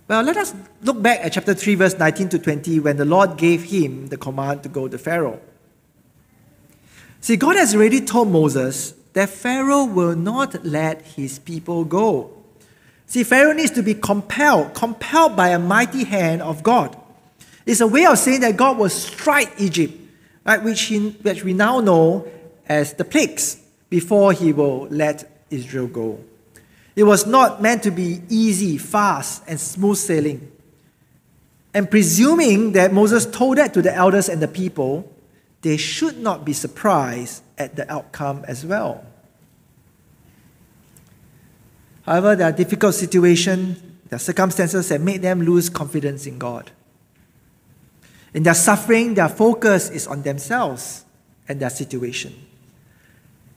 Well, 0.07 0.23
let 0.23 0.37
us 0.37 0.55
look 0.81 1.01
back 1.01 1.19
at 1.21 1.33
chapter 1.33 1.53
3, 1.53 1.75
verse 1.75 1.97
19 1.97 2.29
to 2.29 2.39
20, 2.39 2.79
when 2.79 2.95
the 2.95 3.03
Lord 3.03 3.35
gave 3.35 3.63
him 3.63 4.07
the 4.07 4.15
command 4.15 4.63
to 4.63 4.69
go 4.69 4.87
to 4.87 4.97
Pharaoh. 4.97 5.41
See, 7.19 7.35
God 7.35 7.57
has 7.57 7.75
already 7.75 7.99
told 7.99 8.31
Moses 8.31 8.93
that 9.11 9.27
Pharaoh 9.27 9.83
will 9.83 10.15
not 10.15 10.63
let 10.63 11.01
his 11.01 11.39
people 11.39 11.83
go. 11.83 12.31
See, 13.05 13.25
Pharaoh 13.25 13.51
needs 13.51 13.71
to 13.71 13.83
be 13.83 13.95
compelled, 13.95 14.73
compelled 14.73 15.35
by 15.35 15.49
a 15.49 15.59
mighty 15.59 16.05
hand 16.05 16.41
of 16.41 16.63
God. 16.63 16.95
It's 17.65 17.81
a 17.81 17.87
way 17.87 18.05
of 18.05 18.17
saying 18.17 18.41
that 18.41 18.55
God 18.55 18.77
will 18.77 18.89
strike 18.89 19.51
Egypt, 19.57 19.93
right, 20.45 20.63
which, 20.63 20.83
he, 20.83 21.09
which 21.09 21.43
we 21.43 21.51
now 21.51 21.81
know 21.81 22.25
as 22.69 22.93
the 22.93 23.03
plagues, 23.03 23.61
before 23.89 24.31
he 24.31 24.53
will 24.53 24.87
let 24.87 25.29
Israel 25.49 25.87
go. 25.87 26.19
It 26.97 27.03
was 27.03 27.27
not 27.27 27.61
meant 27.61 27.83
to 27.83 27.91
be 27.91 28.23
easy, 28.27 28.79
fast, 28.79 29.43
and 29.47 29.59
smooth 29.59 29.97
sailing. 29.97 30.51
And 31.71 31.89
presuming 31.91 32.71
that 32.71 32.91
Moses 32.91 33.27
told 33.27 33.59
that 33.59 33.75
to 33.75 33.83
the 33.83 33.93
elders 33.93 34.29
and 34.29 34.41
the 34.41 34.47
people, 34.47 35.07
they 35.61 35.77
should 35.77 36.17
not 36.17 36.43
be 36.43 36.53
surprised 36.53 37.43
at 37.55 37.75
the 37.75 37.89
outcome 37.93 38.43
as 38.47 38.65
well. 38.65 39.05
However, 42.01 42.35
there 42.35 42.49
are 42.49 42.51
difficult 42.51 42.95
situations, 42.95 43.79
there 44.09 44.15
are 44.15 44.19
circumstances 44.19 44.89
that 44.89 44.99
made 44.99 45.21
them 45.21 45.43
lose 45.43 45.69
confidence 45.69 46.25
in 46.25 46.39
God. 46.39 46.71
In 48.33 48.41
their 48.41 48.55
suffering, 48.55 49.13
their 49.13 49.29
focus 49.29 49.91
is 49.91 50.07
on 50.07 50.23
themselves 50.23 51.05
and 51.47 51.59
their 51.59 51.69
situation. 51.69 52.33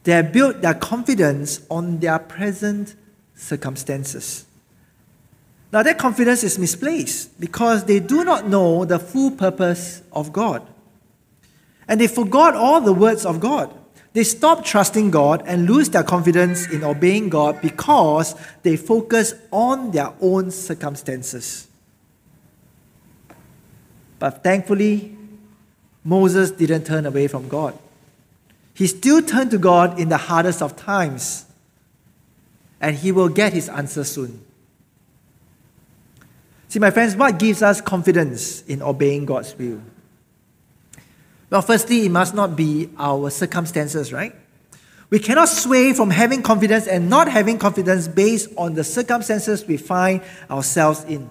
They 0.03 0.11
have 0.11 0.31
built 0.31 0.61
their 0.61 0.75
confidence 0.75 1.65
on 1.71 1.97
their 1.97 2.19
present 2.19 2.93
circumstances. 3.41 4.45
Now, 5.73 5.83
that 5.83 5.97
confidence 5.97 6.43
is 6.43 6.59
misplaced 6.59 7.39
because 7.39 7.85
they 7.85 7.99
do 7.99 8.23
not 8.23 8.47
know 8.47 8.85
the 8.85 8.99
full 8.99 9.31
purpose 9.31 10.01
of 10.11 10.33
God. 10.33 10.67
And 11.87 11.99
they 11.99 12.07
forgot 12.07 12.55
all 12.55 12.81
the 12.81 12.93
words 12.93 13.25
of 13.25 13.39
God. 13.39 13.73
They 14.13 14.23
stop 14.25 14.65
trusting 14.65 15.11
God 15.11 15.43
and 15.45 15.69
lose 15.69 15.89
their 15.89 16.03
confidence 16.03 16.69
in 16.69 16.83
obeying 16.83 17.29
God 17.29 17.61
because 17.61 18.35
they 18.63 18.75
focus 18.75 19.33
on 19.51 19.91
their 19.91 20.13
own 20.19 20.51
circumstances. 20.51 21.67
But 24.19 24.43
thankfully, 24.43 25.17
Moses 26.03 26.51
didn't 26.51 26.85
turn 26.85 27.05
away 27.05 27.27
from 27.27 27.47
God. 27.47 27.77
He 28.73 28.87
still 28.87 29.21
turned 29.21 29.51
to 29.51 29.57
God 29.57 29.99
in 29.99 30.09
the 30.09 30.17
hardest 30.17 30.61
of 30.61 30.75
times. 30.75 31.45
And 32.81 32.95
he 32.95 33.11
will 33.11 33.29
get 33.29 33.53
his 33.53 33.69
answer 33.69 34.03
soon. 34.03 34.43
See, 36.67 36.79
my 36.79 36.89
friends, 36.89 37.15
what 37.15 37.37
gives 37.37 37.61
us 37.61 37.79
confidence 37.79 38.63
in 38.63 38.81
obeying 38.81 39.25
God's 39.25 39.55
will? 39.57 39.81
Well, 41.49 41.61
firstly, 41.61 42.05
it 42.05 42.09
must 42.09 42.33
not 42.33 42.55
be 42.55 42.89
our 42.97 43.29
circumstances, 43.29 44.11
right? 44.11 44.33
We 45.09 45.19
cannot 45.19 45.49
sway 45.49 45.91
from 45.93 46.09
having 46.09 46.41
confidence 46.41 46.87
and 46.87 47.09
not 47.09 47.27
having 47.27 47.59
confidence 47.59 48.07
based 48.07 48.49
on 48.57 48.73
the 48.73 48.85
circumstances 48.85 49.65
we 49.65 49.75
find 49.75 50.21
ourselves 50.49 51.03
in. 51.03 51.29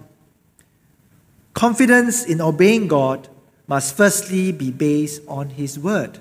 Confidence 1.54 2.24
in 2.26 2.42
obeying 2.42 2.86
God 2.86 3.28
must 3.66 3.96
firstly 3.96 4.52
be 4.52 4.70
based 4.70 5.22
on 5.26 5.48
His 5.48 5.78
Word, 5.78 6.18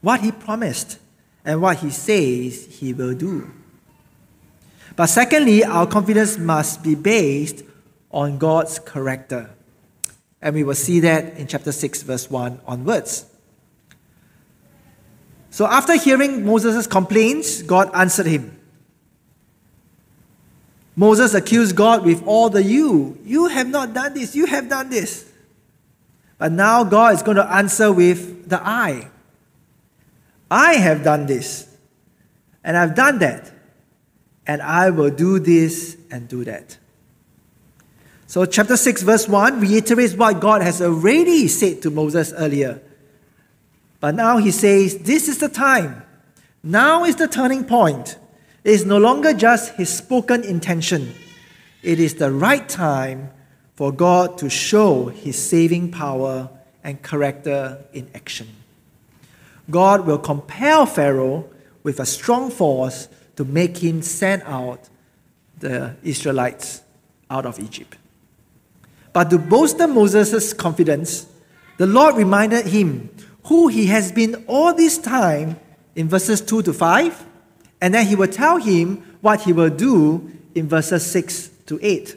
what 0.00 0.20
He 0.20 0.32
promised, 0.32 0.98
and 1.44 1.60
what 1.60 1.78
He 1.78 1.90
says 1.90 2.64
He 2.80 2.94
will 2.94 3.14
do. 3.14 3.52
But 4.96 5.06
secondly, 5.06 5.64
our 5.64 5.86
confidence 5.86 6.38
must 6.38 6.82
be 6.82 6.94
based 6.94 7.62
on 8.10 8.38
God's 8.38 8.78
character. 8.78 9.50
And 10.40 10.54
we 10.54 10.64
will 10.64 10.74
see 10.74 11.00
that 11.00 11.36
in 11.36 11.46
chapter 11.46 11.72
6, 11.72 12.02
verse 12.02 12.30
1 12.30 12.60
onwards. 12.66 13.26
So 15.50 15.66
after 15.66 15.96
hearing 15.96 16.44
Moses' 16.44 16.86
complaints, 16.86 17.62
God 17.62 17.90
answered 17.94 18.26
him. 18.26 18.58
Moses 20.96 21.34
accused 21.34 21.76
God 21.76 22.04
with 22.04 22.26
all 22.26 22.50
the 22.50 22.62
you. 22.62 23.18
You 23.24 23.46
have 23.48 23.68
not 23.68 23.92
done 23.92 24.14
this, 24.14 24.34
you 24.34 24.46
have 24.46 24.68
done 24.68 24.90
this. 24.90 25.30
But 26.38 26.52
now 26.52 26.84
God 26.84 27.14
is 27.14 27.22
going 27.22 27.36
to 27.36 27.46
answer 27.46 27.92
with 27.92 28.48
the 28.48 28.60
I. 28.60 29.08
I 30.50 30.74
have 30.74 31.04
done 31.04 31.26
this, 31.26 31.68
and 32.64 32.76
I've 32.76 32.94
done 32.94 33.20
that, 33.20 33.51
and 34.46 34.62
I 34.62 34.90
will 34.90 35.10
do 35.10 35.38
this 35.38 35.96
and 36.10 36.28
do 36.28 36.44
that. 36.44 36.78
So, 38.26 38.46
chapter 38.46 38.76
6, 38.76 39.02
verse 39.02 39.28
1 39.28 39.60
reiterates 39.60 40.14
what 40.14 40.40
God 40.40 40.62
has 40.62 40.80
already 40.80 41.48
said 41.48 41.82
to 41.82 41.90
Moses 41.90 42.32
earlier. 42.32 42.80
But 44.00 44.14
now 44.14 44.38
he 44.38 44.50
says, 44.50 44.98
This 44.98 45.28
is 45.28 45.38
the 45.38 45.48
time. 45.48 46.02
Now 46.62 47.04
is 47.04 47.16
the 47.16 47.28
turning 47.28 47.64
point. 47.64 48.16
It 48.64 48.70
is 48.70 48.86
no 48.86 48.96
longer 48.96 49.34
just 49.34 49.74
his 49.74 49.92
spoken 49.92 50.44
intention, 50.44 51.14
it 51.82 52.00
is 52.00 52.14
the 52.14 52.30
right 52.30 52.68
time 52.68 53.30
for 53.74 53.92
God 53.92 54.38
to 54.38 54.48
show 54.48 55.06
his 55.06 55.36
saving 55.36 55.90
power 55.90 56.48
and 56.84 57.02
character 57.02 57.84
in 57.92 58.08
action. 58.14 58.48
God 59.70 60.06
will 60.06 60.18
compel 60.18 60.86
Pharaoh 60.86 61.48
with 61.82 62.00
a 62.00 62.06
strong 62.06 62.50
force 62.50 63.08
to 63.36 63.44
make 63.44 63.78
him 63.78 64.02
send 64.02 64.42
out 64.44 64.88
the 65.58 65.96
Israelites 66.02 66.82
out 67.30 67.46
of 67.46 67.58
Egypt. 67.58 67.96
But 69.12 69.30
to 69.30 69.38
bolster 69.38 69.86
Moses' 69.86 70.52
confidence, 70.52 71.26
the 71.78 71.86
Lord 71.86 72.16
reminded 72.16 72.66
him 72.66 73.10
who 73.44 73.68
he 73.68 73.86
has 73.86 74.12
been 74.12 74.44
all 74.46 74.74
this 74.74 74.98
time 74.98 75.58
in 75.94 76.08
verses 76.08 76.40
2 76.40 76.62
to 76.62 76.72
5, 76.72 77.26
and 77.80 77.94
then 77.94 78.06
he 78.06 78.14
will 78.14 78.28
tell 78.28 78.58
him 78.58 79.18
what 79.20 79.42
he 79.42 79.52
will 79.52 79.70
do 79.70 80.30
in 80.54 80.68
verses 80.68 81.04
6 81.06 81.48
to 81.66 81.78
8. 81.82 82.16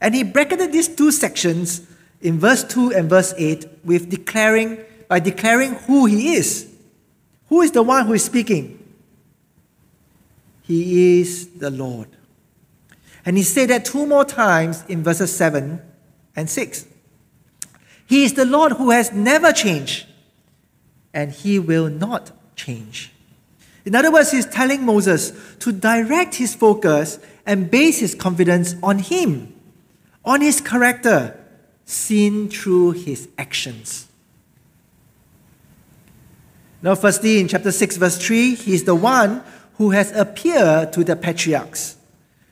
And 0.00 0.14
he 0.14 0.22
bracketed 0.22 0.72
these 0.72 0.88
two 0.88 1.12
sections 1.12 1.82
in 2.20 2.38
verse 2.38 2.64
2 2.64 2.92
and 2.92 3.08
verse 3.08 3.34
8 3.36 3.66
with 3.84 4.08
declaring 4.08 4.78
by 5.08 5.18
declaring 5.18 5.74
who 5.86 6.06
he 6.06 6.34
is. 6.34 6.72
Who 7.48 7.62
is 7.62 7.72
the 7.72 7.82
one 7.82 8.06
who 8.06 8.12
is 8.12 8.24
speaking? 8.24 8.79
He 10.70 11.18
is 11.18 11.48
the 11.48 11.68
Lord. 11.68 12.06
And 13.26 13.36
he 13.36 13.42
said 13.42 13.70
that 13.70 13.84
two 13.84 14.06
more 14.06 14.24
times 14.24 14.84
in 14.86 15.02
verses 15.02 15.34
7 15.34 15.82
and 16.36 16.48
6. 16.48 16.86
He 18.06 18.22
is 18.22 18.34
the 18.34 18.44
Lord 18.44 18.74
who 18.74 18.90
has 18.90 19.10
never 19.10 19.52
changed, 19.52 20.06
and 21.12 21.32
he 21.32 21.58
will 21.58 21.88
not 21.88 22.30
change. 22.54 23.10
In 23.84 23.96
other 23.96 24.12
words, 24.12 24.30
he's 24.30 24.46
telling 24.46 24.86
Moses 24.86 25.32
to 25.58 25.72
direct 25.72 26.36
his 26.36 26.54
focus 26.54 27.18
and 27.44 27.68
base 27.68 27.98
his 27.98 28.14
confidence 28.14 28.76
on 28.80 29.00
him, 29.00 29.52
on 30.24 30.40
his 30.40 30.60
character, 30.60 31.36
seen 31.84 32.48
through 32.48 32.92
his 32.92 33.28
actions. 33.36 34.06
Now, 36.80 36.94
firstly, 36.94 37.40
in 37.40 37.48
chapter 37.48 37.72
6, 37.72 37.96
verse 37.96 38.24
3, 38.24 38.54
he's 38.54 38.84
the 38.84 38.94
one 38.94 39.42
who 39.80 39.88
has 39.88 40.12
appeared 40.12 40.92
to 40.92 41.02
the 41.02 41.16
patriarchs. 41.16 41.96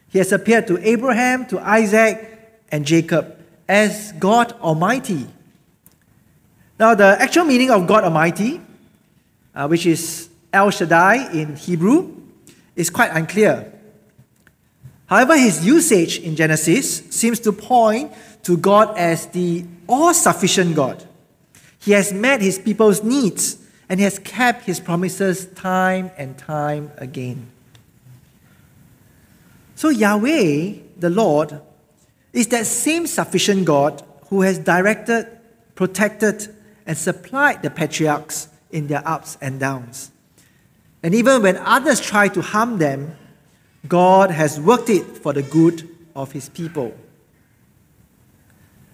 He 0.08 0.16
has 0.16 0.32
appeared 0.32 0.66
to 0.68 0.78
Abraham, 0.78 1.44
to 1.48 1.60
Isaac, 1.60 2.64
and 2.72 2.86
Jacob 2.86 3.36
as 3.68 4.12
God 4.12 4.54
Almighty. 4.62 5.26
Now, 6.80 6.94
the 6.94 7.20
actual 7.20 7.44
meaning 7.44 7.70
of 7.70 7.86
God 7.86 8.04
Almighty, 8.04 8.62
uh, 9.54 9.68
which 9.68 9.84
is 9.84 10.30
El 10.54 10.70
Shaddai 10.70 11.30
in 11.32 11.54
Hebrew, 11.54 12.16
is 12.74 12.88
quite 12.88 13.10
unclear. 13.12 13.74
However, 15.04 15.36
his 15.36 15.62
usage 15.66 16.20
in 16.20 16.34
Genesis 16.34 17.02
seems 17.10 17.40
to 17.40 17.52
point 17.52 18.10
to 18.44 18.56
God 18.56 18.96
as 18.96 19.26
the 19.26 19.66
all 19.86 20.14
sufficient 20.14 20.74
God. 20.74 21.04
He 21.78 21.92
has 21.92 22.10
met 22.10 22.40
his 22.40 22.58
people's 22.58 23.04
needs 23.04 23.57
and 23.88 24.00
he 24.00 24.04
has 24.04 24.18
kept 24.18 24.64
his 24.64 24.80
promises 24.80 25.46
time 25.46 26.10
and 26.16 26.36
time 26.36 26.90
again. 26.98 27.50
So, 29.74 29.88
Yahweh, 29.88 30.74
the 30.96 31.10
Lord, 31.10 31.60
is 32.32 32.48
that 32.48 32.66
same 32.66 33.06
sufficient 33.06 33.64
God 33.64 34.02
who 34.28 34.42
has 34.42 34.58
directed, 34.58 35.26
protected, 35.74 36.54
and 36.86 36.96
supplied 36.96 37.62
the 37.62 37.70
patriarchs 37.70 38.48
in 38.70 38.88
their 38.88 39.06
ups 39.06 39.38
and 39.40 39.60
downs. 39.60 40.10
And 41.02 41.14
even 41.14 41.42
when 41.42 41.56
others 41.58 42.00
try 42.00 42.28
to 42.28 42.42
harm 42.42 42.78
them, 42.78 43.16
God 43.86 44.30
has 44.30 44.60
worked 44.60 44.90
it 44.90 45.04
for 45.04 45.32
the 45.32 45.42
good 45.42 45.88
of 46.14 46.32
his 46.32 46.48
people. 46.48 46.92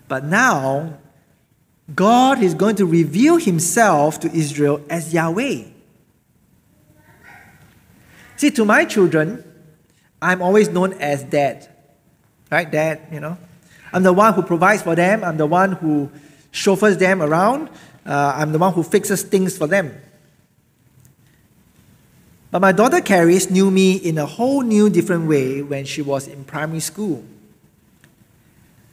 But 0.07 0.25
now, 0.25 0.99
God 1.93 2.43
is 2.43 2.55
going 2.55 2.77
to 2.77 2.87
reveal 2.87 3.37
himself 3.37 4.21
to 4.21 4.33
Israel 4.33 4.81
as 4.89 5.13
Yahweh. 5.13 5.65
See, 8.37 8.51
to 8.53 8.65
my 8.65 8.85
children, 8.85 9.45
I'm 10.23 10.41
always 10.41 10.69
known 10.69 10.95
as 10.95 11.23
dad. 11.23 11.69
Right? 12.51 12.71
Dad, 12.71 13.03
you 13.13 13.21
know. 13.21 13.37
I'm 13.93 14.03
the 14.03 14.13
one 14.13 14.33
who 14.35 14.43
provides 14.43 14.83
for 14.83 14.95
them, 14.95 15.23
I'm 15.23 15.37
the 15.37 15.47
one 15.47 15.73
who 15.73 16.11
chauffeurs 16.51 16.97
them 16.97 17.23
around, 17.23 17.69
uh, 18.07 18.33
I'm 18.37 18.51
the 18.53 18.59
one 18.59 18.73
who 18.73 18.83
fixes 18.83 19.23
things 19.23 19.57
for 19.57 19.67
them. 19.67 19.95
But 22.51 22.61
my 22.61 22.73
daughter 22.73 23.01
Caris 23.01 23.51
knew 23.51 23.71
me 23.71 23.97
in 23.97 24.17
a 24.19 24.27
whole 24.27 24.63
new 24.63 24.89
different 24.89 25.29
way 25.29 25.63
when 25.63 25.85
she 25.85 26.03
was 26.03 26.27
in 26.27 26.45
primary 26.45 26.81
school. 26.81 27.25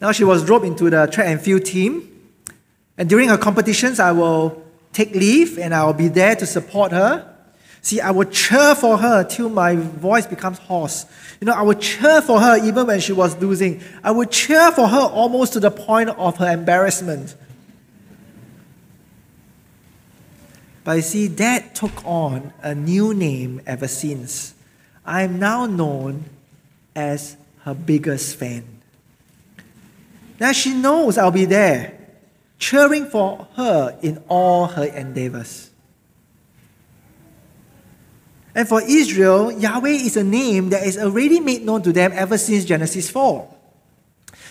Now 0.00 0.12
she 0.12 0.24
was 0.24 0.44
dropped 0.44 0.64
into 0.64 0.90
the 0.90 1.06
track 1.06 1.28
and 1.28 1.40
field 1.40 1.64
team, 1.64 2.11
and 2.96 3.08
during 3.08 3.28
her 3.28 3.38
competitions, 3.38 3.98
I 3.98 4.12
will 4.12 4.62
take 4.92 5.14
leave 5.14 5.58
and 5.58 5.74
I 5.74 5.84
will 5.84 5.94
be 5.94 6.08
there 6.08 6.36
to 6.36 6.46
support 6.46 6.92
her. 6.92 7.28
See, 7.80 8.00
I 8.00 8.12
would 8.12 8.30
cheer 8.30 8.76
for 8.76 8.96
her 8.96 9.24
till 9.24 9.48
my 9.48 9.74
voice 9.74 10.26
becomes 10.26 10.58
hoarse. 10.58 11.04
You 11.40 11.46
know, 11.46 11.52
I 11.52 11.62
would 11.62 11.80
cheer 11.80 12.22
for 12.22 12.40
her 12.40 12.64
even 12.64 12.86
when 12.86 13.00
she 13.00 13.12
was 13.12 13.36
losing. 13.38 13.82
I 14.04 14.12
would 14.12 14.30
cheer 14.30 14.70
for 14.70 14.86
her 14.86 15.00
almost 15.00 15.54
to 15.54 15.60
the 15.60 15.70
point 15.70 16.10
of 16.10 16.36
her 16.36 16.52
embarrassment. 16.52 17.34
But 20.84 20.96
you 20.96 21.02
see, 21.02 21.26
that 21.28 21.74
took 21.74 22.04
on 22.04 22.52
a 22.62 22.74
new 22.74 23.14
name 23.14 23.60
ever 23.66 23.88
since. 23.88 24.54
I 25.04 25.22
am 25.22 25.38
now 25.38 25.66
known 25.66 26.24
as 26.94 27.36
her 27.62 27.74
biggest 27.74 28.36
fan. 28.36 28.64
Now 30.38 30.52
she 30.52 30.74
knows 30.74 31.18
I'll 31.18 31.30
be 31.30 31.44
there, 31.44 31.98
cheering 32.62 33.06
for 33.06 33.48
her 33.56 33.98
in 34.02 34.22
all 34.28 34.68
her 34.68 34.84
endeavors. 34.84 35.70
And 38.54 38.68
for 38.68 38.80
Israel, 38.80 39.50
Yahweh 39.50 40.06
is 40.06 40.16
a 40.16 40.22
name 40.22 40.70
that 40.70 40.86
is 40.86 40.96
already 40.96 41.40
made 41.40 41.64
known 41.64 41.82
to 41.82 41.92
them 41.92 42.12
ever 42.14 42.38
since 42.38 42.64
Genesis 42.64 43.10
4. 43.10 43.52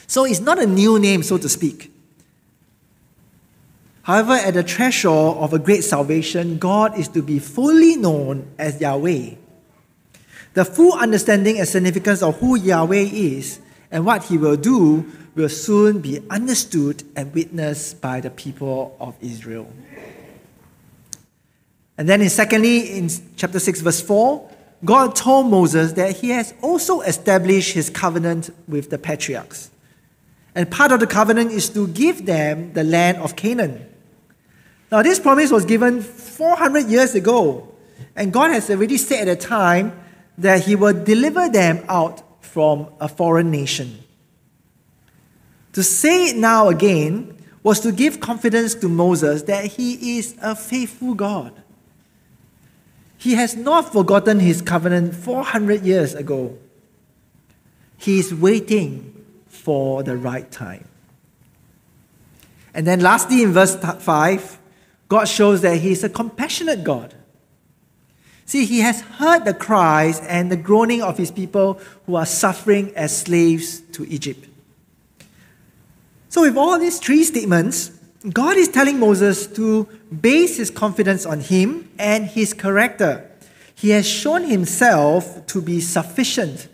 So 0.08 0.26
it's 0.26 0.41
not 0.41 0.60
a 0.60 0.67
new 0.67 1.00
name, 1.00 1.24
so 1.24 1.38
to 1.38 1.47
speak. 1.47 1.93
However, 4.02 4.34
at 4.34 4.56
the 4.56 4.63
threshold 4.63 5.38
of 5.38 5.54
a 5.54 5.60
great 5.60 5.86
salvation, 5.86 6.58
God 6.58 6.97
is 7.00 7.08
to 7.10 7.21
be 7.21 7.39
fully 7.39 7.95
known 7.95 8.52
as 8.60 8.82
Yahweh. 8.82 9.36
The 10.54 10.65
full 10.65 11.00
understanding 11.00 11.60
and 11.60 11.67
significance 11.67 12.21
of 12.21 12.38
who 12.39 12.58
Yahweh 12.58 13.08
is 13.13 13.62
and 13.89 14.06
what 14.06 14.26
he 14.26 14.38
will 14.38 14.58
do 14.58 15.06
will 15.36 15.50
soon 15.50 16.00
be 16.00 16.22
understood 16.30 17.04
and 17.15 17.34
witnessed 17.34 18.02
by 18.02 18.20
the 18.20 18.30
people 18.30 18.96
of 19.00 19.15
Israel. 19.22 19.72
And 21.98 22.10
then, 22.10 22.28
secondly, 22.30 22.98
in 22.98 23.10
chapter 23.36 23.60
6, 23.60 23.82
verse 23.82 24.02
4, 24.02 24.50
God 24.84 25.15
told 25.15 25.48
Moses 25.48 25.94
that 25.94 26.17
he 26.17 26.30
has 26.30 26.54
also 26.62 27.02
established 27.02 27.74
his 27.74 27.89
covenant 27.89 28.50
with 28.67 28.89
the 28.89 28.98
patriarchs. 28.98 29.70
And 30.56 30.70
part 30.70 30.91
of 30.91 31.00
the 31.00 31.08
covenant 31.08 31.52
is 31.52 31.70
to 31.70 31.88
give 31.88 32.26
them 32.26 32.74
the 32.74 32.84
land 32.84 33.17
of 33.17 33.36
Canaan. 33.36 33.88
Now, 34.91 35.02
this 35.02 35.20
promise 35.20 35.52
was 35.52 35.63
given 35.63 36.02
400 36.02 36.88
years 36.88 37.15
ago, 37.15 37.70
and 38.15 38.34
God 38.34 38.52
has 38.52 38.70
already 38.70 38.98
said 38.98 39.28
at 39.28 39.39
the 39.39 39.46
time 39.46 39.98
that 40.38 40.65
he 40.65 40.76
will 40.76 40.94
deliver 41.04 41.48
them 41.48 41.86
out 41.88 42.44
from 42.44 42.88
a 43.00 43.08
foreign 43.08 43.52
nation. 43.52 44.04
To 45.73 45.84
say 45.84 46.29
it 46.29 46.36
now 46.36 46.67
again 46.67 47.38
was 47.63 47.79
to 47.81 47.91
give 47.91 48.19
confidence 48.19 48.75
to 48.75 48.89
Moses 48.89 49.43
that 49.43 49.65
he 49.65 50.17
is 50.17 50.36
a 50.41 50.55
faithful 50.55 51.13
God. 51.13 51.53
He 53.17 53.36
has 53.36 53.55
not 53.55 53.91
forgotten 53.93 54.39
his 54.39 54.62
covenant 54.62 55.15
400 55.15 55.84
years 55.84 56.15
ago. 56.15 56.57
He 57.97 58.19
is 58.19 58.34
waiting 58.34 59.23
for 59.47 60.01
the 60.01 60.17
right 60.17 60.49
time. 60.51 60.88
And 62.73 62.88
then, 62.88 63.01
lastly, 63.01 63.43
in 63.43 63.51
verse 63.51 63.75
5, 63.75 64.60
God 65.07 65.25
shows 65.25 65.62
that 65.62 65.77
He 65.77 65.91
is 65.91 66.03
a 66.03 66.10
compassionate 66.10 66.84
God. 66.84 67.13
See, 68.45 68.65
He 68.65 68.79
has 68.79 69.01
heard 69.01 69.45
the 69.45 69.53
cries 69.53 70.19
and 70.21 70.51
the 70.51 70.57
groaning 70.57 71.01
of 71.01 71.17
His 71.17 71.31
people 71.31 71.79
who 72.05 72.15
are 72.15 72.25
suffering 72.25 72.91
as 72.95 73.15
slaves 73.15 73.81
to 73.91 74.07
Egypt. 74.07 74.47
So, 76.32 76.44
with 76.44 76.56
all 76.56 76.80
these 76.80 76.98
three 76.98 77.26
statements, 77.26 77.91
God 78.32 78.56
is 78.56 78.70
telling 78.70 78.98
Moses 78.98 79.48
to 79.48 79.86
base 80.22 80.56
his 80.56 80.70
confidence 80.72 81.26
on 81.26 81.41
him 81.41 81.91
and 82.00 82.26
his 82.26 82.54
character. 82.54 83.30
He 83.76 83.89
has 83.89 84.08
shown 84.08 84.46
himself 84.46 85.46
to 85.48 85.62
be 85.62 85.82
sufficient, 85.82 86.70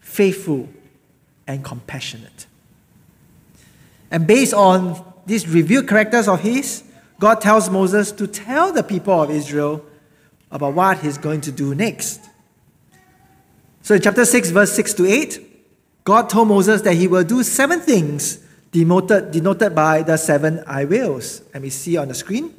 faithful, 0.00 0.68
and 1.46 1.64
compassionate. 1.64 2.46
And 4.10 4.26
based 4.26 4.52
on 4.54 5.00
these 5.24 5.46
revealed 5.46 5.86
characters 5.86 6.26
of 6.26 6.40
his, 6.40 6.82
God 7.20 7.40
tells 7.40 7.70
Moses 7.70 8.10
to 8.10 8.26
tell 8.26 8.72
the 8.72 8.82
people 8.82 9.22
of 9.22 9.30
Israel 9.30 9.84
about 10.50 10.74
what 10.74 10.98
he's 10.98 11.16
going 11.16 11.42
to 11.42 11.52
do 11.52 11.76
next. 11.76 12.28
So 13.82 13.94
in 13.94 14.02
chapter 14.02 14.24
6, 14.24 14.50
verse 14.50 14.72
6 14.72 14.94
to 14.94 15.06
8, 15.06 16.02
God 16.02 16.28
told 16.28 16.48
Moses 16.48 16.82
that 16.82 16.94
he 16.94 17.06
will 17.06 17.22
do 17.22 17.44
seven 17.44 17.78
things 17.78 18.44
denoted, 18.72 19.30
denoted 19.30 19.74
by 19.74 20.02
the 20.02 20.16
seven 20.16 20.62
I 20.66 20.84
wills. 20.84 21.42
And 21.52 21.62
we 21.62 21.70
see 21.70 21.96
on 21.96 22.08
the 22.08 22.14
screen. 22.14 22.54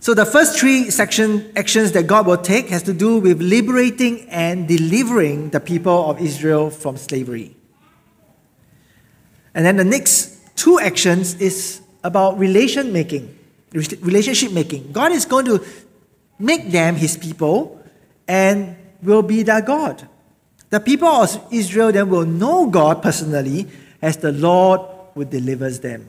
So 0.00 0.12
the 0.12 0.26
first 0.26 0.58
three 0.58 0.90
section 0.90 1.50
actions 1.56 1.92
that 1.92 2.06
God 2.06 2.26
will 2.26 2.36
take 2.36 2.68
has 2.68 2.82
to 2.82 2.92
do 2.92 3.20
with 3.20 3.40
liberating 3.40 4.28
and 4.28 4.68
delivering 4.68 5.48
the 5.48 5.60
people 5.60 6.10
of 6.10 6.20
Israel 6.20 6.68
from 6.68 6.98
slavery. 6.98 7.56
And 9.54 9.64
then 9.64 9.76
the 9.76 9.84
next 9.84 10.56
two 10.56 10.78
actions 10.78 11.40
is 11.40 11.80
about 12.02 12.38
relation 12.38 12.92
making, 12.92 13.34
relationship 13.72 14.52
making. 14.52 14.92
God 14.92 15.12
is 15.12 15.24
going 15.24 15.46
to 15.46 15.64
make 16.38 16.70
them 16.70 16.96
his 16.96 17.16
people 17.16 17.82
and 18.28 18.76
will 19.02 19.22
be 19.22 19.42
their 19.42 19.62
God. 19.62 20.06
The 20.68 20.80
people 20.80 21.08
of 21.08 21.46
Israel 21.50 21.92
then 21.92 22.10
will 22.10 22.26
know 22.26 22.66
God 22.66 23.02
personally 23.02 23.68
as 24.04 24.18
the 24.18 24.32
Lord 24.32 24.82
who 25.14 25.24
delivers 25.24 25.80
them. 25.80 26.06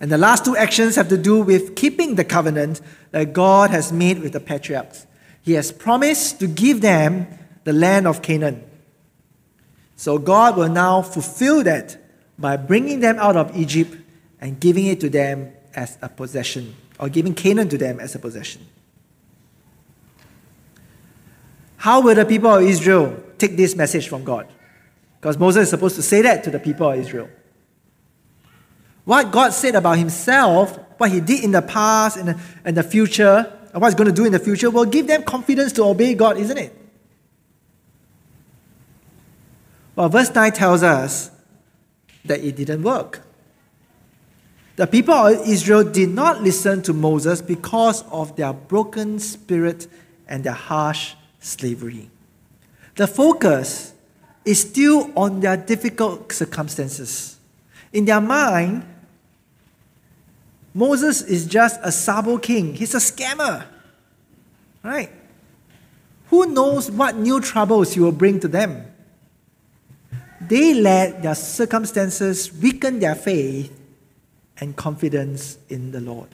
And 0.00 0.10
the 0.10 0.18
last 0.18 0.44
two 0.44 0.56
actions 0.56 0.96
have 0.96 1.08
to 1.10 1.16
do 1.16 1.40
with 1.40 1.76
keeping 1.76 2.16
the 2.16 2.24
covenant 2.24 2.80
that 3.12 3.32
God 3.32 3.70
has 3.70 3.92
made 3.92 4.18
with 4.18 4.32
the 4.32 4.40
patriarchs. 4.40 5.06
He 5.42 5.52
has 5.52 5.70
promised 5.70 6.40
to 6.40 6.48
give 6.48 6.80
them 6.80 7.28
the 7.62 7.72
land 7.72 8.08
of 8.08 8.20
Canaan. 8.20 8.64
So 9.94 10.18
God 10.18 10.56
will 10.56 10.68
now 10.68 11.02
fulfill 11.02 11.62
that 11.62 11.96
by 12.36 12.56
bringing 12.56 12.98
them 12.98 13.20
out 13.20 13.36
of 13.36 13.56
Egypt 13.56 13.96
and 14.40 14.58
giving 14.58 14.86
it 14.86 14.98
to 15.02 15.08
them 15.08 15.52
as 15.72 15.98
a 16.02 16.08
possession, 16.08 16.74
or 16.98 17.10
giving 17.10 17.32
Canaan 17.32 17.68
to 17.68 17.78
them 17.78 18.00
as 18.00 18.16
a 18.16 18.18
possession. 18.18 18.66
How 21.76 22.00
will 22.00 22.16
the 22.16 22.24
people 22.24 22.52
of 22.52 22.64
Israel 22.64 23.22
take 23.38 23.56
this 23.56 23.76
message 23.76 24.08
from 24.08 24.24
God? 24.24 24.48
Because 25.22 25.38
Moses 25.38 25.62
is 25.62 25.70
supposed 25.70 25.94
to 25.94 26.02
say 26.02 26.20
that 26.22 26.42
to 26.42 26.50
the 26.50 26.58
people 26.58 26.90
of 26.90 26.98
Israel. 26.98 27.30
What 29.04 29.30
God 29.30 29.52
said 29.52 29.76
about 29.76 29.96
himself, 29.96 30.76
what 30.98 31.12
he 31.12 31.20
did 31.20 31.44
in 31.44 31.52
the 31.52 31.62
past 31.62 32.16
and 32.16 32.30
the, 32.30 32.40
and 32.64 32.76
the 32.76 32.82
future, 32.82 33.56
and 33.72 33.80
what 33.80 33.86
he's 33.86 33.94
going 33.94 34.08
to 34.08 34.12
do 34.12 34.24
in 34.24 34.32
the 34.32 34.40
future, 34.40 34.68
will 34.68 34.84
give 34.84 35.06
them 35.06 35.22
confidence 35.22 35.70
to 35.74 35.84
obey 35.84 36.14
God, 36.14 36.38
isn't 36.38 36.58
it? 36.58 36.76
Well, 39.94 40.08
verse 40.08 40.34
9 40.34 40.50
tells 40.50 40.82
us 40.82 41.30
that 42.24 42.40
it 42.40 42.56
didn't 42.56 42.82
work. 42.82 43.20
The 44.74 44.88
people 44.88 45.14
of 45.14 45.46
Israel 45.46 45.84
did 45.84 46.08
not 46.08 46.42
listen 46.42 46.82
to 46.82 46.92
Moses 46.92 47.40
because 47.40 48.02
of 48.10 48.34
their 48.34 48.52
broken 48.52 49.20
spirit 49.20 49.86
and 50.26 50.42
their 50.42 50.52
harsh 50.52 51.14
slavery. 51.38 52.10
The 52.96 53.06
focus 53.06 53.91
is 54.44 54.60
still 54.60 55.10
on 55.16 55.40
their 55.40 55.56
difficult 55.56 56.32
circumstances. 56.32 57.36
In 57.92 58.04
their 58.04 58.20
mind, 58.20 58.84
Moses 60.74 61.22
is 61.22 61.46
just 61.46 61.78
a 61.82 61.92
Sabo 61.92 62.38
king. 62.38 62.74
He's 62.74 62.94
a 62.94 62.98
scammer. 62.98 63.66
Right? 64.82 65.10
Who 66.30 66.46
knows 66.46 66.90
what 66.90 67.16
new 67.16 67.40
troubles 67.40 67.92
he 67.92 68.00
will 68.00 68.12
bring 68.12 68.40
to 68.40 68.48
them? 68.48 68.86
They 70.40 70.74
let 70.74 71.22
their 71.22 71.34
circumstances 71.34 72.52
weaken 72.52 72.98
their 72.98 73.14
faith 73.14 73.78
and 74.58 74.74
confidence 74.74 75.58
in 75.68 75.92
the 75.92 76.00
Lord. 76.00 76.28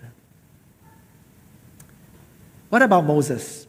What 2.69 2.83
about 2.83 3.05
Moses? 3.05 3.67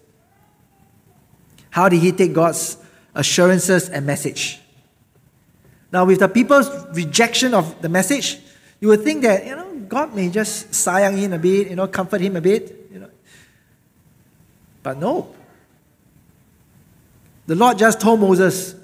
How 1.71 1.89
did 1.89 2.01
he 2.01 2.11
take 2.11 2.33
God's 2.33 2.77
assurances, 3.15 3.89
and 3.89 4.05
message. 4.05 4.59
Now, 5.91 6.05
with 6.05 6.19
the 6.19 6.27
people's 6.27 6.69
rejection 6.95 7.53
of 7.53 7.81
the 7.81 7.89
message, 7.89 8.39
you 8.79 8.87
would 8.89 9.03
think 9.03 9.23
that, 9.23 9.45
you 9.45 9.55
know, 9.55 9.65
God 9.87 10.15
may 10.15 10.29
just 10.29 10.71
sayang 10.71 11.17
him 11.17 11.33
a 11.33 11.39
bit, 11.39 11.69
you 11.69 11.75
know, 11.75 11.87
comfort 11.87 12.21
him 12.21 12.35
a 12.35 12.41
bit, 12.41 12.89
you 12.93 12.99
know. 12.99 13.09
But 14.83 14.97
no. 14.97 15.33
The 17.47 17.55
Lord 17.55 17.79
just 17.79 17.99
told 17.99 18.19
Moses, 18.19 18.75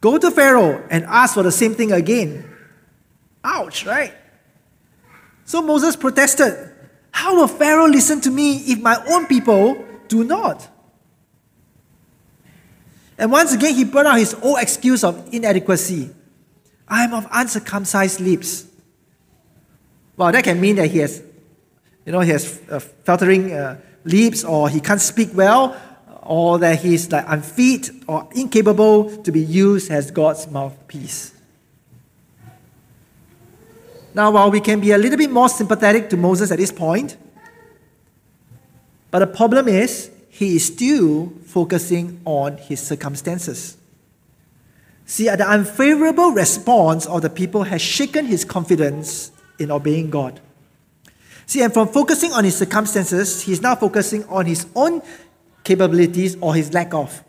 go 0.00 0.18
to 0.18 0.30
Pharaoh 0.30 0.86
and 0.90 1.04
ask 1.04 1.34
for 1.34 1.42
the 1.42 1.50
same 1.50 1.74
thing 1.74 1.92
again. 1.92 2.48
Ouch, 3.42 3.86
right? 3.86 4.12
So 5.46 5.62
Moses 5.62 5.96
protested, 5.96 6.70
How 7.10 7.36
will 7.36 7.48
Pharaoh 7.48 7.88
listen 7.88 8.20
to 8.20 8.30
me 8.30 8.58
if 8.58 8.80
my 8.80 9.02
own 9.08 9.26
people 9.26 9.82
do 10.08 10.24
not? 10.24 10.68
And 13.18 13.30
once 13.30 13.52
again, 13.52 13.74
he 13.74 13.84
brought 13.84 14.06
out 14.06 14.18
his 14.18 14.34
old 14.34 14.58
excuse 14.60 15.04
of 15.04 15.32
inadequacy. 15.32 16.10
I 16.88 17.04
am 17.04 17.14
of 17.14 17.26
uncircumcised 17.32 18.20
lips. 18.20 18.66
Well, 20.16 20.32
that 20.32 20.44
can 20.44 20.60
mean 20.60 20.76
that 20.76 20.88
he 20.88 20.98
has, 20.98 21.22
you 22.04 22.12
know, 22.12 22.20
he 22.20 22.30
has 22.30 22.60
uh, 22.70 22.78
faltering 22.78 23.52
uh, 23.52 23.80
lips, 24.04 24.44
or 24.44 24.68
he 24.68 24.80
can't 24.80 25.00
speak 25.00 25.30
well, 25.34 25.76
or 26.22 26.58
that 26.58 26.80
he's 26.80 27.10
like 27.10 27.24
unfit 27.28 27.90
or 28.06 28.28
incapable 28.34 29.16
to 29.22 29.32
be 29.32 29.40
used 29.40 29.90
as 29.90 30.10
God's 30.10 30.50
mouthpiece. 30.50 31.32
Now, 34.14 34.30
while 34.30 34.50
we 34.50 34.60
can 34.60 34.80
be 34.80 34.92
a 34.92 34.98
little 34.98 35.16
bit 35.16 35.30
more 35.30 35.48
sympathetic 35.48 36.10
to 36.10 36.16
Moses 36.16 36.50
at 36.50 36.58
this 36.58 36.70
point, 36.70 37.16
but 39.10 39.20
the 39.20 39.26
problem 39.26 39.68
is 39.68 40.11
he 40.34 40.56
is 40.56 40.64
still 40.64 41.30
focusing 41.44 42.18
on 42.24 42.56
his 42.56 42.80
circumstances. 42.80 43.76
See, 45.04 45.24
the 45.24 45.46
unfavorable 45.46 46.30
response 46.30 47.04
of 47.04 47.20
the 47.20 47.28
people 47.28 47.64
has 47.64 47.82
shaken 47.82 48.24
his 48.24 48.42
confidence 48.42 49.30
in 49.58 49.70
obeying 49.70 50.08
God. 50.08 50.40
See, 51.44 51.60
and 51.60 51.70
from 51.70 51.88
focusing 51.88 52.32
on 52.32 52.44
his 52.44 52.56
circumstances, 52.56 53.42
he's 53.42 53.60
now 53.60 53.74
focusing 53.74 54.24
on 54.24 54.46
his 54.46 54.66
own 54.74 55.02
capabilities 55.64 56.38
or 56.40 56.54
his 56.54 56.72
lack 56.72 56.94
of. 56.94 57.22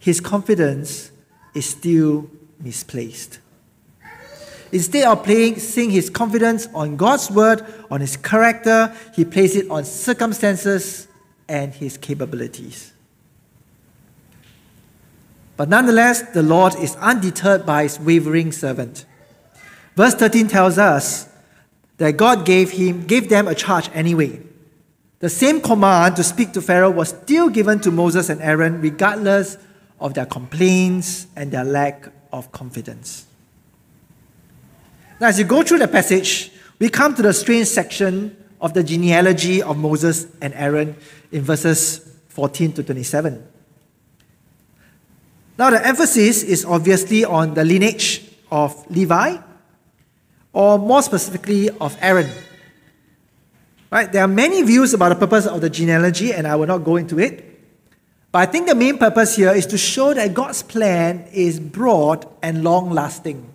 His 0.00 0.20
confidence 0.20 1.12
is 1.54 1.66
still 1.66 2.28
misplaced. 2.58 3.38
Instead 4.72 5.06
of 5.06 5.22
placing 5.22 5.90
his 5.90 6.10
confidence 6.10 6.66
on 6.74 6.96
God's 6.96 7.30
word, 7.30 7.64
on 7.92 8.00
his 8.00 8.16
character, 8.16 8.92
he 9.14 9.24
places 9.24 9.62
it 9.62 9.70
on 9.70 9.84
circumstances 9.84 11.07
and 11.48 11.72
his 11.74 11.96
capabilities. 11.96 12.92
But 15.56 15.68
nonetheless, 15.68 16.22
the 16.22 16.42
Lord 16.42 16.76
is 16.76 16.94
undeterred 16.96 17.66
by 17.66 17.82
his 17.82 17.98
wavering 17.98 18.52
servant. 18.52 19.04
Verse 19.96 20.14
13 20.14 20.46
tells 20.46 20.78
us 20.78 21.28
that 21.96 22.16
God 22.16 22.46
gave 22.46 22.70
him 22.70 23.06
gave 23.06 23.28
them 23.28 23.48
a 23.48 23.54
charge 23.54 23.90
anyway. 23.92 24.40
The 25.18 25.28
same 25.28 25.60
command 25.60 26.14
to 26.16 26.22
speak 26.22 26.52
to 26.52 26.62
Pharaoh 26.62 26.92
was 26.92 27.08
still 27.08 27.48
given 27.48 27.80
to 27.80 27.90
Moses 27.90 28.28
and 28.28 28.40
Aaron, 28.40 28.80
regardless 28.80 29.58
of 29.98 30.14
their 30.14 30.26
complaints 30.26 31.26
and 31.34 31.50
their 31.50 31.64
lack 31.64 32.08
of 32.32 32.52
confidence. 32.52 33.26
Now, 35.20 35.26
as 35.26 35.38
you 35.40 35.44
go 35.44 35.64
through 35.64 35.78
the 35.78 35.88
passage, 35.88 36.52
we 36.78 36.88
come 36.88 37.16
to 37.16 37.22
the 37.22 37.32
strange 37.32 37.66
section 37.66 38.36
of 38.60 38.74
the 38.74 38.82
genealogy 38.82 39.62
of 39.62 39.76
Moses 39.76 40.26
and 40.40 40.52
Aaron 40.54 40.96
in 41.30 41.42
verses 41.42 42.16
14 42.28 42.72
to 42.74 42.82
27. 42.82 43.46
Now, 45.58 45.70
the 45.70 45.84
emphasis 45.84 46.42
is 46.42 46.64
obviously 46.64 47.24
on 47.24 47.54
the 47.54 47.64
lineage 47.64 48.24
of 48.50 48.88
Levi, 48.90 49.38
or 50.52 50.78
more 50.78 51.02
specifically 51.02 51.68
of 51.70 51.96
Aaron. 52.00 52.30
Right? 53.90 54.10
There 54.10 54.22
are 54.22 54.28
many 54.28 54.62
views 54.62 54.94
about 54.94 55.08
the 55.10 55.16
purpose 55.16 55.46
of 55.46 55.60
the 55.60 55.70
genealogy, 55.70 56.32
and 56.32 56.46
I 56.46 56.56
will 56.56 56.66
not 56.66 56.84
go 56.84 56.96
into 56.96 57.18
it. 57.18 57.44
But 58.30 58.40
I 58.40 58.46
think 58.46 58.68
the 58.68 58.74
main 58.74 58.98
purpose 58.98 59.36
here 59.36 59.52
is 59.52 59.66
to 59.66 59.78
show 59.78 60.14
that 60.14 60.34
God's 60.34 60.62
plan 60.62 61.26
is 61.32 61.58
broad 61.58 62.26
and 62.42 62.62
long 62.62 62.90
lasting. 62.90 63.54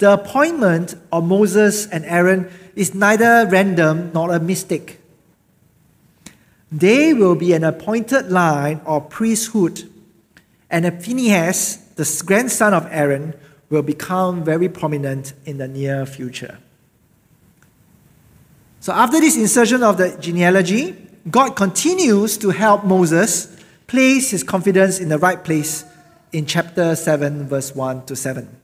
The 0.00 0.14
appointment 0.14 0.94
of 1.12 1.24
Moses 1.24 1.86
and 1.86 2.06
Aaron 2.06 2.50
is 2.74 2.94
neither 2.94 3.46
random 3.46 4.10
nor 4.14 4.32
a 4.32 4.40
mistake. 4.40 4.98
They 6.72 7.12
will 7.12 7.34
be 7.34 7.52
an 7.52 7.64
appointed 7.64 8.30
line 8.32 8.80
or 8.86 9.02
priesthood, 9.02 9.90
and 10.70 10.86
Phinehas, 11.04 11.76
the 11.96 12.22
grandson 12.24 12.72
of 12.72 12.88
Aaron, 12.90 13.34
will 13.68 13.82
become 13.82 14.42
very 14.42 14.70
prominent 14.70 15.34
in 15.44 15.58
the 15.58 15.68
near 15.68 16.06
future. 16.06 16.58
So, 18.80 18.94
after 18.94 19.20
this 19.20 19.36
insertion 19.36 19.82
of 19.82 19.98
the 19.98 20.16
genealogy, 20.18 20.96
God 21.30 21.56
continues 21.56 22.38
to 22.38 22.48
help 22.48 22.84
Moses 22.84 23.54
place 23.86 24.30
his 24.30 24.44
confidence 24.44 24.98
in 24.98 25.10
the 25.10 25.18
right 25.18 25.44
place 25.44 25.84
in 26.32 26.46
chapter 26.46 26.96
7, 26.96 27.48
verse 27.48 27.74
1 27.74 28.06
to 28.06 28.16
7. 28.16 28.59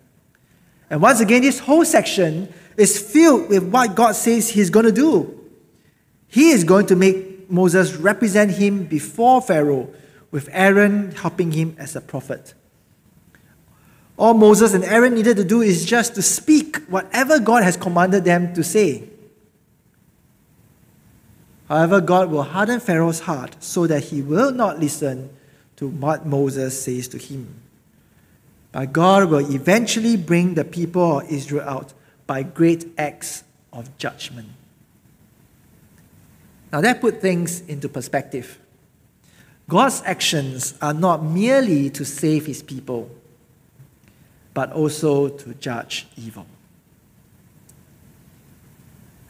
And 0.91 1.03
once 1.03 1.21
again, 1.21 1.43
this 1.43 1.59
whole 1.59 1.85
section 1.85 2.53
is 2.77 3.01
filled 3.01 3.49
with 3.49 3.65
what 3.65 3.95
God 3.95 4.13
says 4.13 4.49
He's 4.51 4.71
going 4.71 4.87
to 4.87 4.93
do. 4.93 5.37
He 6.29 6.51
is 6.51 6.65
going 6.65 6.87
to 6.87 6.97
make 6.97 7.51
Moses 7.51 7.95
represent 7.95 8.53
him 8.53 8.85
before 8.85 9.41
Pharaoh, 9.41 9.89
with 10.31 10.49
Aaron 10.53 11.13
helping 11.13 11.53
him 11.53 11.77
as 11.79 11.97
a 11.97 12.01
prophet. 12.01 12.55
All 14.19 14.35
Moses 14.35 14.75
and 14.75 14.85
Aaron 14.85 15.15
needed 15.15 15.37
to 15.37 15.45
do 15.45 15.61
is 15.61 15.85
just 15.85 16.15
to 16.15 16.23
speak 16.23 16.79
whatever 16.89 17.39
God 17.39 17.63
has 17.63 17.77
commanded 17.77 18.25
them 18.25 18.55
to 18.55 18.65
say. 18.65 19.09
However, 21.69 22.01
God 22.01 22.31
will 22.31 22.43
harden 22.43 22.81
Pharaoh's 22.81 23.21
heart 23.21 23.57
so 23.63 23.87
that 23.87 24.05
he 24.05 24.23
will 24.23 24.53
not 24.53 24.79
listen 24.79 25.31
to 25.77 25.87
what 25.87 26.25
Moses 26.25 26.83
says 26.83 27.09
to 27.09 27.19
him. 27.19 27.63
But 28.77 28.93
God 28.93 29.31
will 29.31 29.55
eventually 29.55 30.19
bring 30.19 30.53
the 30.53 30.63
people 30.63 31.21
of 31.21 31.31
Israel 31.31 31.67
out 31.67 31.95
by 32.27 32.43
great 32.43 32.85
acts 32.99 33.43
of 33.73 33.97
judgment. 33.97 34.51
Now 36.71 36.83
that 36.83 37.01
put 37.01 37.23
things 37.23 37.63
into 37.63 37.89
perspective. 37.89 38.59
God's 39.67 40.03
actions 40.05 40.75
are 40.83 40.93
not 40.93 41.25
merely 41.25 41.89
to 41.89 42.05
save 42.05 42.45
his 42.45 42.63
people, 42.63 43.11
but 44.53 44.73
also 44.73 45.31
to 45.31 45.55
judge 45.55 46.07
evil. 46.19 46.45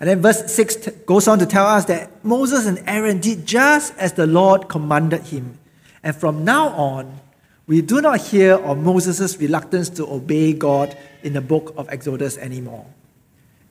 And 0.00 0.08
then 0.08 0.22
verse 0.22 0.52
6 0.52 0.88
goes 1.06 1.28
on 1.28 1.38
to 1.38 1.46
tell 1.46 1.66
us 1.66 1.84
that 1.84 2.24
Moses 2.24 2.66
and 2.66 2.82
Aaron 2.84 3.20
did 3.20 3.46
just 3.46 3.96
as 3.96 4.14
the 4.14 4.26
Lord 4.26 4.68
commanded 4.68 5.22
him. 5.22 5.60
And 6.02 6.16
from 6.16 6.44
now 6.44 6.70
on, 6.70 7.20
we 7.66 7.82
do 7.82 8.00
not 8.00 8.20
hear 8.20 8.54
of 8.54 8.78
Moses' 8.78 9.38
reluctance 9.38 9.88
to 9.90 10.06
obey 10.06 10.52
God 10.52 10.96
in 11.22 11.32
the 11.32 11.40
book 11.40 11.74
of 11.76 11.88
Exodus 11.88 12.38
anymore. 12.38 12.86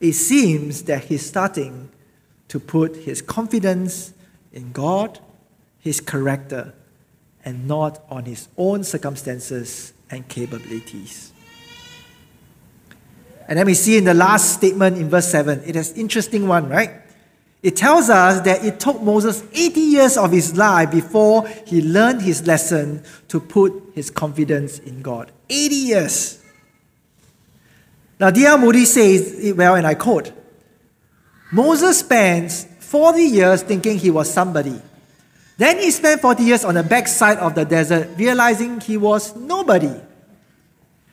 It 0.00 0.12
seems 0.12 0.82
that 0.82 1.04
he's 1.04 1.24
starting 1.24 1.88
to 2.48 2.60
put 2.60 2.96
his 2.96 3.22
confidence 3.22 4.12
in 4.52 4.72
God, 4.72 5.18
his 5.78 6.00
character, 6.00 6.74
and 7.44 7.66
not 7.66 8.04
on 8.10 8.24
his 8.24 8.48
own 8.58 8.84
circumstances 8.84 9.94
and 10.10 10.28
capabilities. 10.28 11.32
And 13.48 13.58
then 13.58 13.66
we 13.66 13.74
see 13.74 13.96
in 13.96 14.04
the 14.04 14.14
last 14.14 14.54
statement 14.54 14.98
in 14.98 15.08
verse 15.08 15.28
7, 15.28 15.62
it 15.64 15.76
is 15.76 15.92
interesting 15.92 16.48
one, 16.48 16.68
right? 16.68 16.90
It 17.62 17.76
tells 17.76 18.10
us 18.10 18.40
that 18.42 18.64
it 18.64 18.78
took 18.78 19.02
Moses 19.02 19.42
80 19.52 19.80
years 19.80 20.16
of 20.16 20.30
his 20.30 20.56
life 20.56 20.90
before 20.90 21.48
he 21.66 21.82
learned 21.82 22.22
his 22.22 22.46
lesson 22.46 23.02
to 23.28 23.40
put 23.40 23.72
his 23.94 24.10
confidence 24.10 24.78
in 24.78 25.02
God. 25.02 25.32
80 25.48 25.74
years. 25.74 26.42
Now, 28.20 28.30
D.L. 28.30 28.58
Moody 28.58 28.84
says 28.84 29.38
it 29.38 29.56
well, 29.56 29.74
and 29.74 29.86
I 29.86 29.94
quote 29.94 30.32
Moses 31.52 32.00
spends 32.00 32.64
40 32.80 33.22
years 33.22 33.62
thinking 33.62 33.98
he 33.98 34.10
was 34.10 34.32
somebody. 34.32 34.80
Then 35.58 35.78
he 35.78 35.90
spent 35.90 36.20
40 36.20 36.42
years 36.42 36.64
on 36.64 36.74
the 36.74 36.82
backside 36.82 37.38
of 37.38 37.54
the 37.54 37.64
desert, 37.64 38.10
realizing 38.16 38.80
he 38.80 38.96
was 38.96 39.34
nobody. 39.34 39.94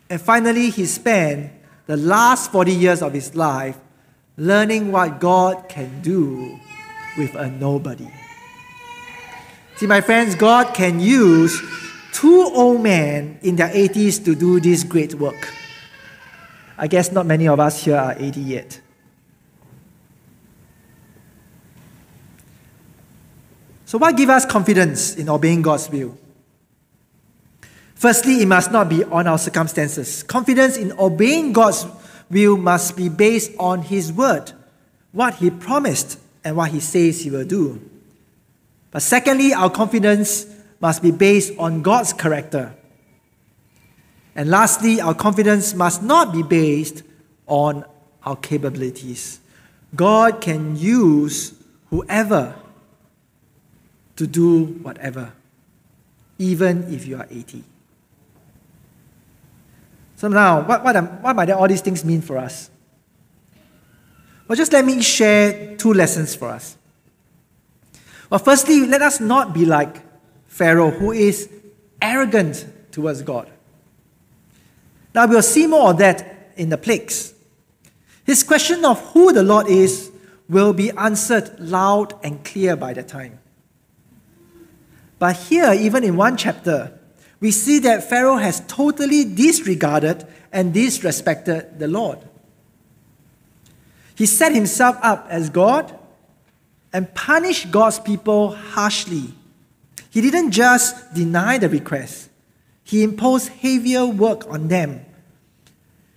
And 0.09 0.21
finally, 0.21 0.69
he 0.69 0.85
spent 0.85 1.51
the 1.85 1.97
last 1.97 2.51
40 2.51 2.73
years 2.73 3.01
of 3.01 3.13
his 3.13 3.35
life 3.35 3.77
learning 4.37 4.91
what 4.91 5.19
God 5.19 5.69
can 5.69 6.01
do 6.01 6.59
with 7.17 7.35
a 7.35 7.49
nobody. 7.49 8.07
See, 9.75 9.87
my 9.87 10.01
friends, 10.01 10.35
God 10.35 10.73
can 10.73 10.99
use 10.99 11.61
two 12.11 12.51
old 12.53 12.81
men 12.81 13.39
in 13.41 13.55
their 13.55 13.69
80s 13.69 14.23
to 14.25 14.35
do 14.35 14.59
this 14.59 14.83
great 14.83 15.13
work. 15.15 15.53
I 16.77 16.87
guess 16.87 17.11
not 17.11 17.25
many 17.25 17.47
of 17.47 17.59
us 17.59 17.83
here 17.83 17.97
are 17.97 18.15
80 18.17 18.39
yet. 18.41 18.81
So, 23.85 23.99
what 23.99 24.17
gives 24.17 24.31
us 24.31 24.45
confidence 24.45 25.15
in 25.15 25.29
obeying 25.29 25.61
God's 25.61 25.87
will? 25.89 26.17
Firstly, 27.93 28.41
it 28.41 28.47
must 28.47 28.71
not 28.71 28.89
be 28.89 29.03
on 29.03 29.27
our 29.27 29.37
circumstances. 29.37 30.23
Confidence 30.23 30.77
in 30.77 30.91
obeying 30.97 31.53
God's 31.53 31.85
will 32.29 32.57
must 32.57 32.95
be 32.95 33.09
based 33.09 33.51
on 33.59 33.81
His 33.81 34.11
word, 34.11 34.51
what 35.11 35.35
He 35.35 35.49
promised, 35.49 36.19
and 36.43 36.55
what 36.57 36.71
He 36.71 36.79
says 36.79 37.21
He 37.21 37.29
will 37.29 37.45
do. 37.45 37.81
But 38.91 39.01
secondly, 39.01 39.53
our 39.53 39.69
confidence 39.69 40.45
must 40.79 41.01
be 41.01 41.11
based 41.11 41.53
on 41.57 41.81
God's 41.81 42.13
character. 42.13 42.75
And 44.35 44.49
lastly, 44.49 44.99
our 44.99 45.13
confidence 45.13 45.73
must 45.73 46.03
not 46.03 46.33
be 46.33 46.43
based 46.43 47.03
on 47.47 47.85
our 48.23 48.35
capabilities. 48.35 49.39
God 49.95 50.41
can 50.41 50.75
use 50.75 51.53
whoever 51.89 52.55
to 54.15 54.27
do 54.27 54.65
whatever, 54.65 55.33
even 56.37 56.91
if 56.93 57.05
you 57.05 57.17
are 57.17 57.27
80. 57.29 57.63
So 60.15 60.27
now, 60.27 60.61
what, 60.61 60.83
what, 60.83 61.21
what 61.21 61.35
might 61.35 61.49
all 61.49 61.67
these 61.67 61.81
things 61.81 62.05
mean 62.05 62.21
for 62.21 62.37
us? 62.37 62.69
Well, 64.47 64.55
just 64.55 64.73
let 64.73 64.85
me 64.85 65.01
share 65.01 65.75
two 65.77 65.93
lessons 65.93 66.35
for 66.35 66.49
us. 66.49 66.77
Well, 68.29 68.39
firstly, 68.39 68.85
let 68.85 69.01
us 69.01 69.19
not 69.19 69.53
be 69.53 69.65
like 69.65 70.01
Pharaoh, 70.47 70.91
who 70.91 71.11
is 71.11 71.49
arrogant 72.01 72.65
towards 72.91 73.21
God. 73.21 73.49
Now, 75.13 75.27
we'll 75.27 75.41
see 75.41 75.67
more 75.67 75.91
of 75.91 75.97
that 75.99 76.51
in 76.55 76.69
the 76.69 76.77
plagues. 76.77 77.33
His 78.25 78.43
question 78.43 78.85
of 78.85 78.99
who 79.11 79.33
the 79.33 79.43
Lord 79.43 79.67
is 79.67 80.11
will 80.49 80.73
be 80.73 80.91
answered 80.91 81.59
loud 81.59 82.13
and 82.23 82.43
clear 82.43 82.75
by 82.75 82.93
the 82.93 83.03
time. 83.03 83.39
But 85.19 85.35
here, 85.37 85.73
even 85.73 86.03
in 86.03 86.15
one 86.17 86.37
chapter, 86.37 86.99
we 87.43 87.51
see 87.51 87.79
that 87.79 88.09
Pharaoh 88.09 88.37
has 88.37 88.61
totally 88.67 89.25
disregarded 89.25 90.25
and 90.53 90.73
disrespected 90.73 91.77
the 91.77 91.89
Lord. 91.89 92.19
He 94.15 94.25
set 94.25 94.55
himself 94.55 94.95
up 95.01 95.27
as 95.29 95.49
God 95.49 95.93
and 96.93 97.13
punished 97.13 97.69
God's 97.69 97.99
people 97.99 98.55
harshly. 98.55 99.33
He 100.09 100.21
didn't 100.21 100.51
just 100.51 101.13
deny 101.13 101.57
the 101.57 101.67
request, 101.67 102.29
he 102.81 103.03
imposed 103.03 103.49
heavier 103.49 104.05
work 104.05 104.49
on 104.49 104.69
them. 104.69 105.03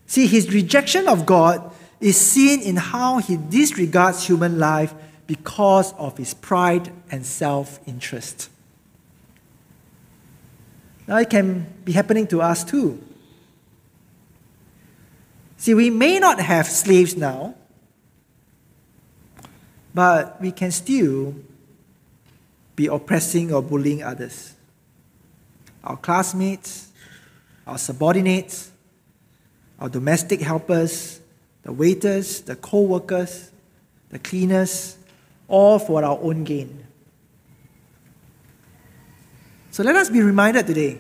See, 0.07 0.29
his 0.29 0.55
rejection 0.55 1.09
of 1.09 1.27
God 1.27 1.72
is 2.01 2.16
seen 2.16 2.62
in 2.62 2.77
how 2.77 3.18
he 3.18 3.37
disregards 3.37 4.29
human 4.29 4.61
life 4.61 4.95
because 5.27 5.93
of 5.95 6.18
his 6.18 6.35
pride 6.35 6.93
and 7.11 7.27
self 7.27 7.81
interest. 7.85 8.49
Now 11.07 11.19
it 11.19 11.31
can 11.31 11.67
be 11.85 11.93
happening 11.93 12.27
to 12.29 12.43
us 12.43 12.65
too. 12.65 13.03
See, 15.57 15.75
we 15.75 15.91
may 15.91 16.19
not 16.19 16.41
have 16.41 16.67
slaves 16.67 17.17
now, 17.17 17.55
but 19.95 20.41
we 20.41 20.53
can 20.53 20.71
still 20.71 21.35
be 22.75 22.87
oppressing 22.89 23.53
or 23.53 23.63
bullying 23.63 24.03
others. 24.03 24.55
Our 25.83 25.97
classmates, 25.97 26.91
our 27.67 27.79
subordinates, 27.79 28.71
our 29.81 29.89
domestic 29.89 30.41
helpers, 30.41 31.21
the 31.63 31.73
waiters, 31.73 32.43
the 32.43 32.57
co 32.57 32.83
workers, 32.83 33.51
the 34.11 34.19
cleaners, 34.19 34.99
all 35.49 35.79
for 35.79 36.05
our 36.05 36.19
own 36.21 36.45
gain. 36.45 36.86
So 39.77 39.83
let 39.83 39.95
us 39.95 40.09
be 40.09 40.22
reminded 40.22 40.66
today 40.66 40.99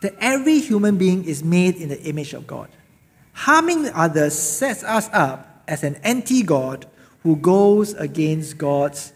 that 0.00 0.14
every 0.20 0.60
human 0.60 0.96
being 0.96 1.24
is 1.24 1.42
made 1.42 1.74
in 1.74 1.88
the 1.88 2.00
image 2.02 2.32
of 2.32 2.46
God. 2.46 2.68
Harming 3.32 3.90
others 3.94 4.38
sets 4.38 4.84
us 4.84 5.10
up 5.12 5.64
as 5.66 5.82
an 5.82 5.96
anti 6.04 6.44
God 6.44 6.86
who 7.24 7.34
goes 7.34 7.94
against 7.94 8.58
God's 8.58 9.12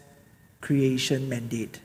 creation 0.59 1.29
mandate. 1.29 1.79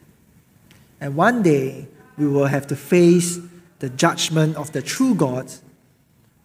And 1.00 1.14
one 1.14 1.44
day 1.44 1.86
we 2.16 2.26
will 2.26 2.46
have 2.46 2.66
to 2.66 2.74
face 2.74 3.38
the 3.78 3.90
judgment 3.90 4.56
of 4.56 4.72
the 4.72 4.82
true 4.82 5.14
God 5.14 5.52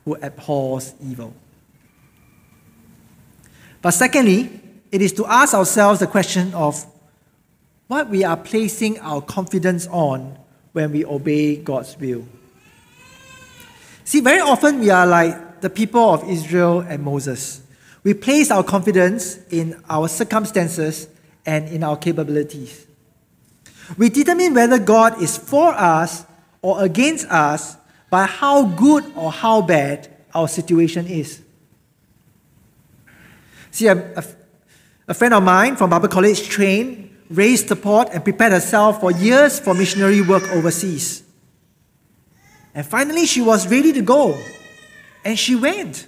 who 0.05 0.13
abhors 0.21 0.93
evil. 1.03 1.33
But 3.81 3.95
secondly, 3.95 4.61
it 4.91 5.01
is 5.01 5.11
to 5.13 5.25
ask 5.25 5.55
ourselves 5.55 6.01
the 6.01 6.05
question 6.05 6.53
of 6.53 6.85
what 7.93 8.09
we 8.09 8.23
are 8.23 8.35
placing 8.35 8.99
our 9.01 9.21
confidence 9.21 9.85
on 9.85 10.35
when 10.71 10.91
we 10.91 11.05
obey 11.05 11.57
God's 11.57 11.95
will. 11.99 12.25
See, 14.03 14.19
very 14.19 14.39
often 14.39 14.79
we 14.79 14.89
are 14.89 15.05
like 15.05 15.61
the 15.61 15.69
people 15.69 16.01
of 16.01 16.27
Israel 16.27 16.79
and 16.79 17.03
Moses. 17.03 17.61
We 18.03 18.15
place 18.15 18.49
our 18.49 18.63
confidence 18.63 19.37
in 19.51 19.79
our 19.87 20.07
circumstances 20.07 21.07
and 21.45 21.69
in 21.69 21.83
our 21.83 21.95
capabilities. 21.95 22.87
We 23.95 24.09
determine 24.09 24.55
whether 24.55 24.79
God 24.79 25.21
is 25.21 25.37
for 25.37 25.71
us 25.75 26.25
or 26.63 26.83
against 26.83 27.27
us 27.27 27.77
by 28.09 28.25
how 28.25 28.65
good 28.65 29.05
or 29.15 29.31
how 29.31 29.61
bad 29.61 30.09
our 30.33 30.47
situation 30.47 31.05
is. 31.05 31.43
See, 33.69 33.85
a, 33.85 34.17
a, 34.17 34.23
a 35.09 35.13
friend 35.13 35.35
of 35.35 35.43
mine 35.43 35.75
from 35.75 35.91
Bible 35.91 36.07
College 36.07 36.49
trained, 36.49 37.02
raised 37.33 37.67
support, 37.67 38.09
and 38.11 38.23
prepared 38.23 38.51
herself 38.51 38.99
for 38.99 39.11
years 39.11 39.59
for 39.59 39.73
missionary 39.73 40.21
work 40.21 40.43
overseas. 40.51 41.23
And 42.73 42.85
finally, 42.85 43.25
she 43.25 43.41
was 43.41 43.69
ready 43.69 43.93
to 43.93 44.01
go. 44.01 44.37
And 45.25 45.37
she 45.37 45.55
went. 45.55 46.07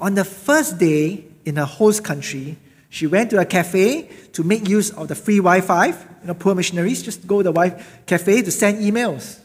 On 0.00 0.14
the 0.14 0.24
first 0.24 0.78
day 0.78 1.24
in 1.44 1.56
her 1.56 1.64
host 1.64 2.04
country, 2.04 2.56
she 2.88 3.06
went 3.06 3.30
to 3.30 3.40
a 3.40 3.44
cafe 3.44 4.08
to 4.32 4.42
make 4.42 4.68
use 4.68 4.90
of 4.90 5.08
the 5.08 5.14
free 5.14 5.38
Wi 5.38 5.60
Fi. 5.60 5.86
You 5.88 5.94
know, 6.24 6.34
poor 6.34 6.54
missionaries 6.54 7.02
just 7.02 7.26
go 7.26 7.42
to 7.42 7.50
the 7.50 7.84
cafe 8.06 8.42
to 8.42 8.50
send 8.50 8.78
emails. 8.78 9.40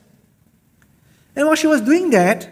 And 1.36 1.48
while 1.48 1.56
she 1.56 1.68
was 1.68 1.82
doing 1.82 2.10
that, 2.12 2.50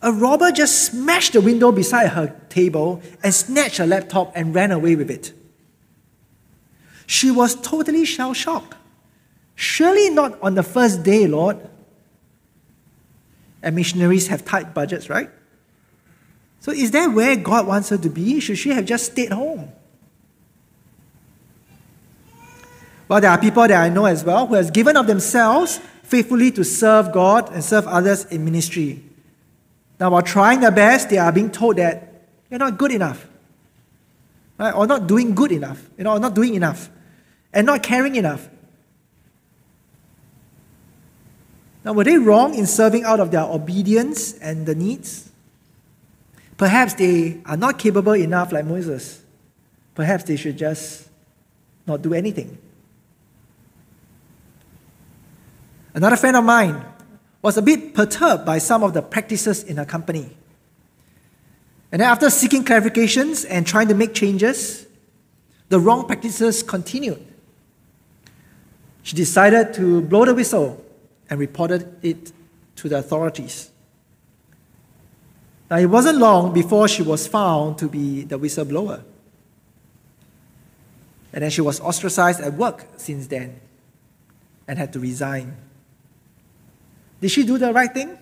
a 0.00 0.12
robber 0.12 0.52
just 0.52 0.84
smashed 0.84 1.32
the 1.32 1.40
window 1.40 1.72
beside 1.72 2.08
her 2.08 2.40
table 2.48 3.02
and 3.22 3.34
snatched 3.34 3.78
her 3.78 3.86
laptop 3.86 4.32
and 4.34 4.54
ran 4.54 4.70
away 4.70 4.94
with 4.94 5.10
it. 5.10 5.32
She 7.08 7.30
was 7.30 7.54
totally 7.54 8.04
shell 8.04 8.34
shocked. 8.34 8.74
Surely 9.54 10.10
not 10.10 10.38
on 10.42 10.54
the 10.54 10.62
first 10.62 11.02
day, 11.02 11.26
Lord. 11.26 11.56
And 13.62 13.74
missionaries 13.74 14.28
have 14.28 14.44
tight 14.44 14.74
budgets, 14.74 15.08
right? 15.08 15.30
So 16.60 16.70
is 16.70 16.90
that 16.90 17.06
where 17.06 17.34
God 17.34 17.66
wants 17.66 17.88
her 17.88 17.96
to 17.96 18.10
be? 18.10 18.40
Should 18.40 18.58
she 18.58 18.70
have 18.70 18.84
just 18.84 19.12
stayed 19.12 19.32
home? 19.32 19.72
Well, 23.08 23.22
there 23.22 23.30
are 23.30 23.38
people 23.38 23.66
that 23.66 23.82
I 23.82 23.88
know 23.88 24.04
as 24.04 24.22
well 24.22 24.46
who 24.46 24.54
has 24.54 24.70
given 24.70 24.94
of 24.98 25.06
themselves 25.06 25.80
faithfully 26.02 26.50
to 26.52 26.62
serve 26.62 27.10
God 27.10 27.50
and 27.50 27.64
serve 27.64 27.86
others 27.86 28.26
in 28.26 28.44
ministry. 28.44 29.02
Now, 29.98 30.10
while 30.10 30.22
trying 30.22 30.60
their 30.60 30.70
best, 30.70 31.08
they 31.08 31.16
are 31.16 31.32
being 31.32 31.50
told 31.50 31.76
that 31.76 32.28
you're 32.50 32.58
not 32.58 32.76
good 32.76 32.92
enough, 32.92 33.26
right? 34.58 34.74
or 34.74 34.86
not 34.86 35.06
doing 35.06 35.34
good 35.34 35.52
enough, 35.52 35.88
you 35.96 36.04
know, 36.04 36.12
or 36.12 36.20
not 36.20 36.34
doing 36.34 36.54
enough, 36.54 36.90
and 37.52 37.66
not 37.66 37.82
caring 37.82 38.16
enough. 38.16 38.48
Now, 41.84 41.92
were 41.92 42.04
they 42.04 42.18
wrong 42.18 42.54
in 42.54 42.66
serving 42.66 43.04
out 43.04 43.20
of 43.20 43.30
their 43.30 43.44
obedience 43.44 44.34
and 44.34 44.66
the 44.66 44.74
needs? 44.74 45.30
Perhaps 46.56 46.94
they 46.94 47.40
are 47.46 47.56
not 47.56 47.78
capable 47.78 48.12
enough 48.12 48.52
like 48.52 48.66
Moses. 48.66 49.22
Perhaps 49.94 50.24
they 50.24 50.36
should 50.36 50.58
just 50.58 51.08
not 51.86 52.02
do 52.02 52.12
anything. 52.12 52.58
Another 55.94 56.16
friend 56.16 56.36
of 56.36 56.44
mine 56.44 56.84
was 57.40 57.56
a 57.56 57.62
bit 57.62 57.94
perturbed 57.94 58.44
by 58.44 58.58
some 58.58 58.82
of 58.82 58.92
the 58.92 59.02
practices 59.02 59.62
in 59.62 59.76
her 59.76 59.84
company. 59.84 60.36
And 61.90 62.02
then, 62.02 62.10
after 62.10 62.28
seeking 62.28 62.64
clarifications 62.64 63.46
and 63.48 63.66
trying 63.66 63.88
to 63.88 63.94
make 63.94 64.12
changes, 64.12 64.86
the 65.70 65.80
wrong 65.80 66.06
practices 66.06 66.62
continued. 66.62 67.27
She 69.08 69.16
decided 69.16 69.72
to 69.72 70.02
blow 70.02 70.26
the 70.26 70.34
whistle 70.34 70.84
and 71.30 71.40
reported 71.40 71.96
it 72.02 72.30
to 72.76 72.90
the 72.90 72.98
authorities. 72.98 73.70
Now, 75.70 75.78
it 75.78 75.86
wasn't 75.86 76.18
long 76.18 76.52
before 76.52 76.88
she 76.88 77.00
was 77.00 77.26
found 77.26 77.78
to 77.78 77.88
be 77.88 78.24
the 78.24 78.38
whistleblower. 78.38 79.02
And 81.32 81.42
then 81.42 81.50
she 81.50 81.62
was 81.62 81.80
ostracized 81.80 82.42
at 82.42 82.52
work 82.52 82.84
since 82.98 83.28
then 83.28 83.58
and 84.66 84.78
had 84.78 84.92
to 84.92 85.00
resign. 85.00 85.56
Did 87.22 87.30
she 87.30 87.44
do 87.44 87.56
the 87.56 87.72
right 87.72 87.90
thing? 87.90 88.18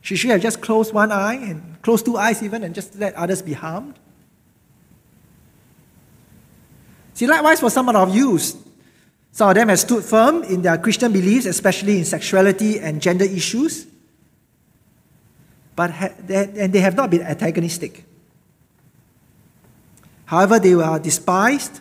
She 0.00 0.16
Should 0.16 0.30
have 0.30 0.42
just 0.42 0.60
closed 0.60 0.92
one 0.92 1.12
eye 1.12 1.34
and 1.34 1.80
closed 1.82 2.04
two 2.04 2.16
eyes 2.16 2.42
even 2.42 2.64
and 2.64 2.74
just 2.74 2.96
let 2.96 3.14
others 3.14 3.42
be 3.42 3.52
harmed? 3.52 3.96
See, 7.14 7.28
likewise 7.28 7.60
for 7.60 7.70
some 7.70 7.88
of 7.88 8.12
you, 8.12 8.40
some 9.36 9.50
of 9.50 9.54
them 9.54 9.68
have 9.68 9.78
stood 9.78 10.02
firm 10.02 10.42
in 10.44 10.62
their 10.62 10.78
Christian 10.78 11.12
beliefs, 11.12 11.44
especially 11.44 11.98
in 11.98 12.06
sexuality 12.06 12.80
and 12.80 13.02
gender 13.02 13.26
issues, 13.26 13.86
but 15.76 15.90
ha- 15.90 16.14
they, 16.20 16.50
and 16.56 16.72
they 16.72 16.80
have 16.80 16.96
not 16.96 17.10
been 17.10 17.20
antagonistic. 17.20 18.06
However, 20.24 20.58
they 20.58 20.74
were 20.74 20.98
despised 20.98 21.80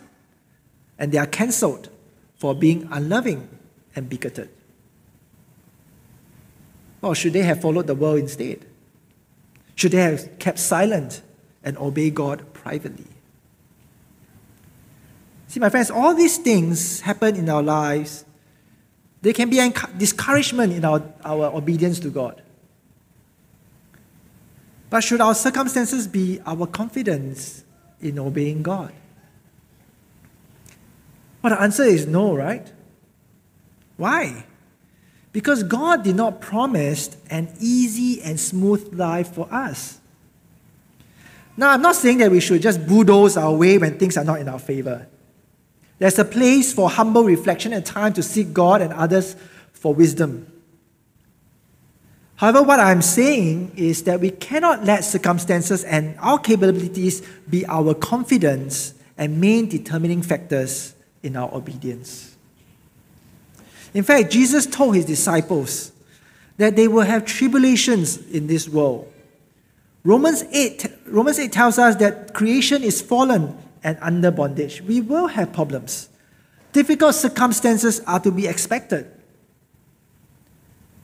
and 0.99 1.14
they 1.14 1.18
are 1.18 1.28
cancelled 1.28 1.88
for 2.36 2.53
being 2.53 2.89
unloving 2.91 3.47
and 3.95 4.10
bigoted. 4.10 4.49
Or 7.01 7.16
should 7.16 7.32
they 7.32 7.43
have 7.43 7.62
followed 7.62 7.88
the 7.88 7.95
world 7.95 8.20
instead? 8.20 8.66
Should 9.76 9.93
they 9.93 10.01
have 10.01 10.39
kept 10.39 10.60
silent 10.60 11.22
and 11.64 11.78
obey 11.78 12.10
God 12.10 12.43
privately? 12.51 13.14
See, 15.56 15.62
my 15.62 15.70
friends, 15.70 15.89
all 15.89 16.14
these 16.14 16.38
things 16.38 16.99
happen 16.99 17.38
in 17.38 17.47
our 17.47 17.64
lives. 17.64 18.26
They 19.22 19.32
can 19.32 19.49
be 19.49 19.72
discouragement 19.95 20.74
in 20.74 20.84
our, 20.84 21.01
our 21.24 21.45
obedience 21.45 21.97
to 22.01 22.10
God. 22.10 22.41
But 24.89 25.06
should 25.06 25.22
our 25.22 25.34
circumstances 25.34 26.10
be 26.10 26.41
our 26.45 26.68
confidence 26.68 27.64
in 28.01 28.20
obeying 28.20 28.64
God? 28.64 28.91
Well, 31.41 31.56
the 31.56 31.62
answer 31.62 31.84
is 31.84 32.06
no, 32.06 32.36
right? 32.36 32.70
Why? 33.95 34.43
Because 35.32 35.64
God 35.64 36.03
did 36.03 36.18
not 36.18 36.41
promise 36.41 37.16
an 37.30 37.47
easy 37.62 38.22
and 38.22 38.38
smooth 38.38 38.93
life 38.93 39.32
for 39.32 39.47
us. 39.53 40.01
Now, 41.56 41.70
I'm 41.70 41.82
not 41.82 41.95
saying 41.95 42.18
that 42.18 42.30
we 42.30 42.41
should 42.41 42.62
just 42.62 42.86
bulldoze 42.86 43.38
our 43.38 43.53
way 43.53 43.78
when 43.78 43.97
things 43.97 44.18
are 44.18 44.26
not 44.26 44.41
in 44.41 44.49
our 44.49 44.60
favor. 44.60 45.08
There's 45.97 46.19
a 46.19 46.25
place 46.25 46.73
for 46.73 46.89
humble 46.89 47.23
reflection 47.23 47.73
and 47.73 47.85
time 47.85 48.13
to 48.13 48.23
seek 48.23 48.53
God 48.53 48.81
and 48.81 48.91
others 48.93 49.35
for 49.71 49.93
wisdom. 49.93 50.51
However, 52.37 52.63
what 52.63 52.81
I'm 52.81 53.01
saying 53.01 53.71
is 53.77 54.03
that 54.03 54.19
we 54.19 54.29
cannot 54.29 54.83
let 54.83 55.05
circumstances 55.05 55.85
and 55.85 56.17
our 56.19 56.37
capabilities 56.37 57.21
be 57.49 57.65
our 57.65 57.93
confidence 57.93 58.93
and 59.17 59.39
main 59.39 59.69
determining 59.69 60.21
factors 60.21 60.95
in 61.23 61.37
our 61.37 61.53
obedience. 61.53 62.35
In 63.93 64.03
fact, 64.03 64.31
Jesus 64.31 64.65
told 64.65 64.95
his 64.95 65.05
disciples 65.05 65.93
that 66.57 66.75
they 66.75 66.89
will 66.89 67.05
have 67.05 67.25
tribulations 67.25 68.17
in 68.29 68.47
this 68.47 68.67
world. 68.67 69.11
Romans 70.03 70.43
8, 70.51 70.85
Romans 71.07 71.39
8 71.39 71.51
tells 71.51 71.79
us 71.79 71.95
that 71.95 72.33
creation 72.33 72.83
is 72.83 73.01
fallen 73.01 73.57
and 73.86 73.97
under 74.01 74.31
bondage. 74.31 74.81
We 74.81 74.99
will 74.99 75.27
have 75.27 75.53
problems. 75.53 76.09
Difficult 76.73 77.13
circumstances 77.13 78.01
are 78.01 78.19
to 78.19 78.31
be 78.31 78.47
expected. 78.47 79.05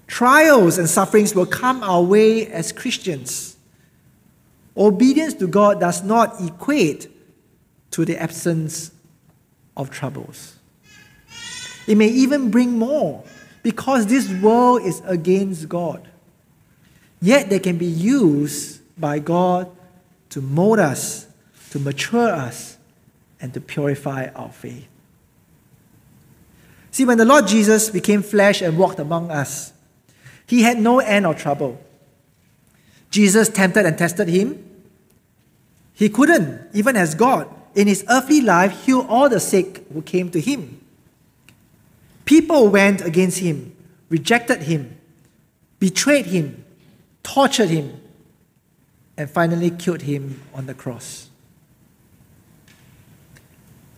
Trials 0.07 0.79
and 0.79 0.89
sufferings 0.89 1.33
will 1.33 1.45
come 1.45 1.83
our 1.83 2.01
way 2.01 2.47
as 2.47 2.71
Christians. 2.71 3.55
Obedience 4.75 5.35
to 5.35 5.47
God 5.47 5.79
does 5.79 6.03
not 6.03 6.41
equate 6.41 7.07
to 7.91 8.03
the 8.03 8.17
absence 8.17 8.91
of 9.77 9.91
troubles. 9.91 10.55
It 11.87 11.95
may 11.95 12.07
even 12.07 12.49
bring 12.49 12.79
more 12.79 13.23
because 13.61 14.07
this 14.07 14.29
world 14.41 14.81
is 14.83 15.01
against 15.05 15.69
God. 15.69 16.07
Yet 17.21 17.49
they 17.49 17.59
can 17.59 17.77
be 17.77 17.85
used 17.85 18.81
by 18.99 19.19
God 19.19 19.69
to 20.31 20.41
mold 20.41 20.79
us, 20.79 21.27
to 21.69 21.79
mature 21.79 22.29
us, 22.29 22.70
and 23.41 23.53
to 23.53 23.61
purify 23.61 24.27
our 24.35 24.51
faith. 24.51 24.87
See, 26.91 27.05
when 27.05 27.17
the 27.17 27.25
Lord 27.25 27.47
Jesus 27.47 27.89
became 27.89 28.21
flesh 28.21 28.61
and 28.61 28.77
walked 28.77 28.99
among 28.99 29.31
us, 29.31 29.73
he 30.45 30.61
had 30.61 30.79
no 30.79 30.99
end 30.99 31.25
of 31.25 31.37
trouble. 31.37 31.81
Jesus 33.09 33.49
tempted 33.49 33.85
and 33.85 33.97
tested 33.97 34.27
him. 34.27 34.63
He 35.93 36.09
couldn't, 36.09 36.69
even 36.73 36.95
as 36.95 37.15
God, 37.15 37.47
in 37.73 37.87
his 37.87 38.03
earthly 38.09 38.41
life, 38.41 38.85
heal 38.85 39.05
all 39.07 39.29
the 39.29 39.39
sick 39.39 39.85
who 39.93 40.01
came 40.01 40.29
to 40.31 40.39
him. 40.39 40.81
People 42.25 42.67
went 42.67 43.01
against 43.01 43.39
him, 43.39 43.75
rejected 44.09 44.63
him, 44.63 44.97
betrayed 45.79 46.27
him, 46.27 46.63
tortured 47.23 47.69
him, 47.69 47.99
and 49.17 49.29
finally 49.29 49.69
killed 49.69 50.03
him 50.03 50.41
on 50.53 50.65
the 50.65 50.73
cross. 50.73 51.30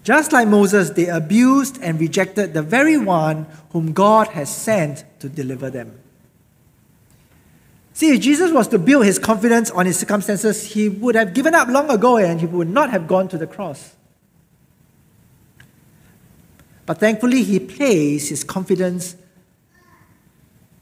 Just 0.03 0.33
like 0.33 0.49
Moses, 0.49 0.89
they 0.89 1.07
abused 1.07 1.79
and 1.81 1.99
rejected 1.99 2.53
the 2.53 2.61
very 2.61 2.97
one 2.97 3.47
whom 3.71 3.93
God 3.93 4.27
has 4.29 4.53
sent 4.53 5.05
to 5.19 5.29
deliver 5.29 5.69
them. 5.69 5.97
See, 7.93 8.13
if 8.13 8.21
Jesus 8.21 8.51
was 8.51 8.67
to 8.69 8.79
build 8.79 9.05
his 9.05 9.17
confidence 9.17 9.71
on 9.71 9.85
his 9.85 9.97
circumstances, 9.97 10.73
he 10.73 10.89
would 10.89 11.15
have 11.15 11.33
given 11.33 11.55
up 11.55 11.69
long 11.69 11.89
ago 11.89 12.17
and 12.17 12.39
he 12.39 12.45
would 12.45 12.67
not 12.67 12.89
have 12.89 13.07
gone 13.07 13.27
to 13.29 13.37
the 13.37 13.47
cross. 13.47 13.95
But 16.85 16.97
thankfully, 16.97 17.43
he 17.43 17.59
placed 17.59 18.29
his 18.29 18.43
confidence 18.43 19.15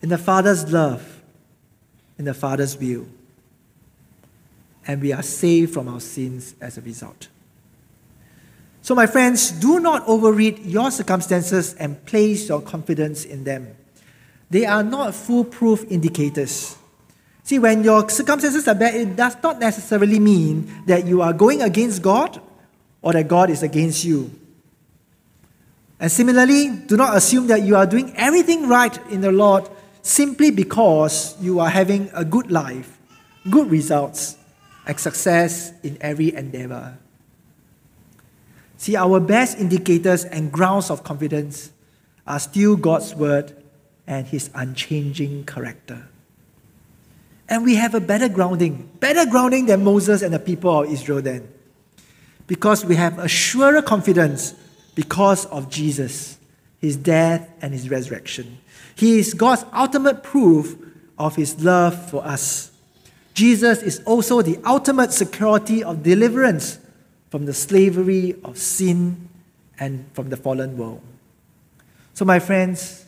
in 0.02 0.10
the 0.10 0.18
Father's 0.18 0.72
love, 0.72 1.22
in 2.18 2.26
the 2.26 2.34
Father's 2.34 2.76
will. 2.76 3.06
And 4.88 5.00
we 5.00 5.14
are 5.14 5.22
saved 5.22 5.74
from 5.74 5.88
our 5.88 6.00
sins 6.00 6.56
as 6.60 6.78
a 6.78 6.82
result. 6.82 7.28
So, 8.82 8.96
my 8.96 9.06
friends, 9.06 9.52
do 9.52 9.80
not 9.80 10.06
overread 10.08 10.60
your 10.66 10.90
circumstances 10.90 11.76
and 11.76 12.04
place 12.06 12.50
your 12.50 12.62
confidence 12.62 13.26
in 13.26 13.44
them. 13.44 13.76
They 14.50 14.66
are 14.66 14.84
not 14.84 15.14
foolproof 15.14 15.86
indicators. 15.90 16.78
See, 17.44 17.60
when 17.60 17.84
your 17.84 18.10
circumstances 18.10 18.68
are 18.68 18.76
bad, 18.76 18.96
it 18.96 19.16
does 19.16 19.38
not 19.42 19.60
necessarily 19.60 20.20
mean 20.20 20.84
that 20.88 21.06
you 21.06 21.22
are 21.22 21.34
going 21.34 21.62
against 21.62 22.02
God 22.02 22.42
or 23.02 23.14
that 23.14 23.28
God 23.28 23.50
is 23.50 23.64
against 23.64 24.04
you. 24.04 24.32
And 26.00 26.12
similarly, 26.12 26.70
do 26.88 26.98
not 26.98 27.16
assume 27.16 27.48
that 27.48 27.62
you 27.62 27.76
are 27.76 27.86
doing 27.86 28.14
everything 28.16 28.68
right 28.68 28.98
in 29.12 29.22
the 29.22 29.32
Lord 29.32 29.70
simply 30.02 30.50
because 30.50 31.40
you 31.40 31.60
are 31.60 31.70
having 31.70 32.10
a 32.16 32.26
good 32.26 32.52
life, 32.52 32.98
good 33.50 33.70
results, 33.70 34.38
and 34.88 35.00
success 35.00 35.72
in 35.84 35.98
every 36.02 36.34
endeavor. 36.34 36.98
See, 38.82 38.96
our 38.96 39.20
best 39.20 39.60
indicators 39.60 40.26
and 40.26 40.52
grounds 40.52 40.90
of 40.90 41.04
confidence 41.04 41.70
are 42.26 42.40
still 42.40 42.76
God's 42.76 43.14
word 43.14 43.56
and 44.08 44.26
his 44.26 44.50
unchanging 44.56 45.46
character. 45.46 46.08
And 47.48 47.64
we 47.64 47.76
have 47.76 47.94
a 47.94 48.00
better 48.00 48.28
grounding, 48.28 48.90
better 49.00 49.30
grounding 49.30 49.68
than 49.68 49.84
Moses 49.84 50.24
and 50.24 50.34
the 50.34 50.40
people 50.40 50.82
of 50.82 50.92
Israel 50.92 51.22
then. 51.22 51.48
Because 52.48 52.84
we 52.84 52.96
have 52.96 53.20
a 53.20 53.28
surer 53.28 53.84
confidence 53.84 54.56
because 54.96 55.46
of 55.46 55.70
Jesus, 55.70 56.40
his 56.80 56.96
death 56.96 57.48
and 57.62 57.74
his 57.74 57.88
resurrection. 57.88 58.58
He 58.96 59.20
is 59.20 59.36
God's 59.36 59.64
ultimate 59.76 60.24
proof 60.24 60.76
of 61.20 61.36
his 61.36 61.64
love 61.64 62.10
for 62.10 62.26
us. 62.26 62.72
Jesus 63.36 63.84
is 63.84 64.02
also 64.08 64.42
the 64.42 64.58
ultimate 64.66 65.14
security 65.14 65.84
of 65.84 66.02
deliverance 66.02 66.80
from 67.32 67.46
the 67.46 67.54
slavery 67.54 68.36
of 68.44 68.58
sin 68.58 69.30
and 69.80 70.06
from 70.14 70.30
the 70.30 70.38
fallen 70.38 70.78
world. 70.78 71.02
So, 72.14 72.26
my 72.26 72.40
friends, 72.40 73.06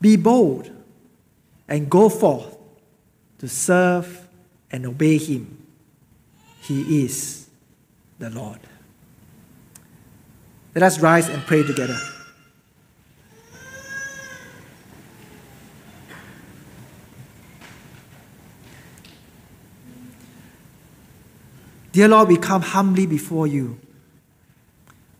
be 0.00 0.16
bold 0.16 0.70
and 1.68 1.90
go 1.90 2.08
forth 2.08 2.56
to 3.40 3.48
serve 3.48 4.28
and 4.70 4.86
obey 4.86 5.18
Him. 5.18 5.66
He 6.62 7.04
is 7.04 7.48
the 8.18 8.30
Lord. 8.30 8.60
Let 10.74 10.84
us 10.84 11.00
rise 11.00 11.28
and 11.28 11.42
pray 11.42 11.64
together. 11.64 11.98
Dear 21.94 22.08
Lord, 22.08 22.26
we 22.26 22.36
come 22.36 22.60
humbly 22.60 23.06
before 23.06 23.46
you, 23.46 23.78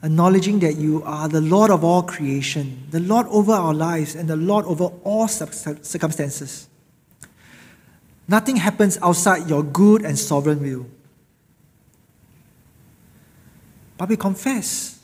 acknowledging 0.03 0.59
that 0.59 0.75
you 0.75 1.05
are 1.05 1.29
the 1.29 1.41
Lord 1.41 1.71
of 1.71 1.85
all 1.85 2.03
creation, 2.03 2.89
the 2.91 2.99
Lord 2.99 3.29
over 3.29 3.53
our 3.53 3.73
lives, 3.73 4.17
and 4.17 4.29
the 4.29 4.35
Lord 4.35 4.65
over 4.65 4.87
all 5.05 5.29
circumstances. 5.29 6.67
Nothing 8.27 8.57
happens 8.57 8.99
outside 9.01 9.49
your 9.49 9.63
good 9.63 10.05
and 10.05 10.19
sovereign 10.19 10.61
will. 10.61 10.87
But 13.97 14.09
we 14.09 14.17
confess 14.17 14.99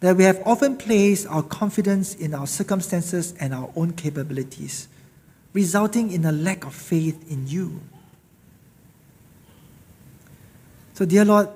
that 0.00 0.14
we 0.14 0.24
have 0.24 0.42
often 0.44 0.76
placed 0.76 1.26
our 1.26 1.42
confidence 1.42 2.14
in 2.14 2.34
our 2.34 2.46
circumstances 2.46 3.32
and 3.40 3.54
our 3.54 3.70
own 3.76 3.92
capabilities, 3.92 4.88
resulting 5.54 6.10
in 6.10 6.26
a 6.26 6.32
lack 6.32 6.66
of 6.66 6.74
faith 6.74 7.32
in 7.32 7.48
you. 7.48 7.80
So, 11.00 11.06
dear 11.06 11.24
Lord, 11.24 11.48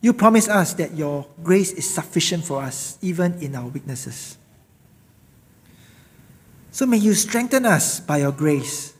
you 0.00 0.14
promise 0.14 0.48
us 0.48 0.72
that 0.80 0.96
your 0.96 1.26
grace 1.42 1.70
is 1.72 1.86
sufficient 1.86 2.46
for 2.46 2.62
us, 2.62 2.96
even 3.02 3.34
in 3.42 3.54
our 3.54 3.66
weaknesses. 3.66 4.38
So, 6.70 6.86
may 6.86 6.96
you 6.96 7.12
strengthen 7.12 7.66
us 7.66 8.00
by 8.00 8.16
your 8.24 8.32
grace 8.32 8.94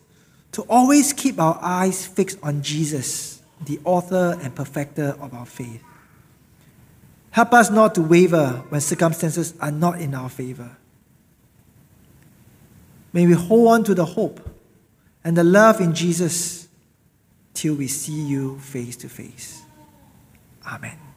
to 0.52 0.60
always 0.68 1.14
keep 1.14 1.40
our 1.40 1.58
eyes 1.62 2.06
fixed 2.06 2.40
on 2.42 2.60
Jesus, 2.60 3.40
the 3.64 3.80
author 3.84 4.38
and 4.42 4.54
perfecter 4.54 5.16
of 5.18 5.32
our 5.32 5.46
faith. 5.46 5.82
Help 7.30 7.54
us 7.54 7.70
not 7.70 7.94
to 7.94 8.02
waver 8.02 8.62
when 8.68 8.82
circumstances 8.82 9.54
are 9.62 9.72
not 9.72 9.98
in 9.98 10.14
our 10.14 10.28
favor. 10.28 10.76
May 13.14 13.26
we 13.26 13.32
hold 13.32 13.68
on 13.68 13.84
to 13.84 13.94
the 13.94 14.04
hope 14.04 14.46
and 15.24 15.38
the 15.38 15.44
love 15.44 15.80
in 15.80 15.94
Jesus 15.94 16.61
till 17.54 17.74
we 17.74 17.86
see 17.86 18.20
you 18.20 18.58
face 18.58 18.96
to 18.96 19.08
face. 19.08 19.62
Amen. 20.66 21.11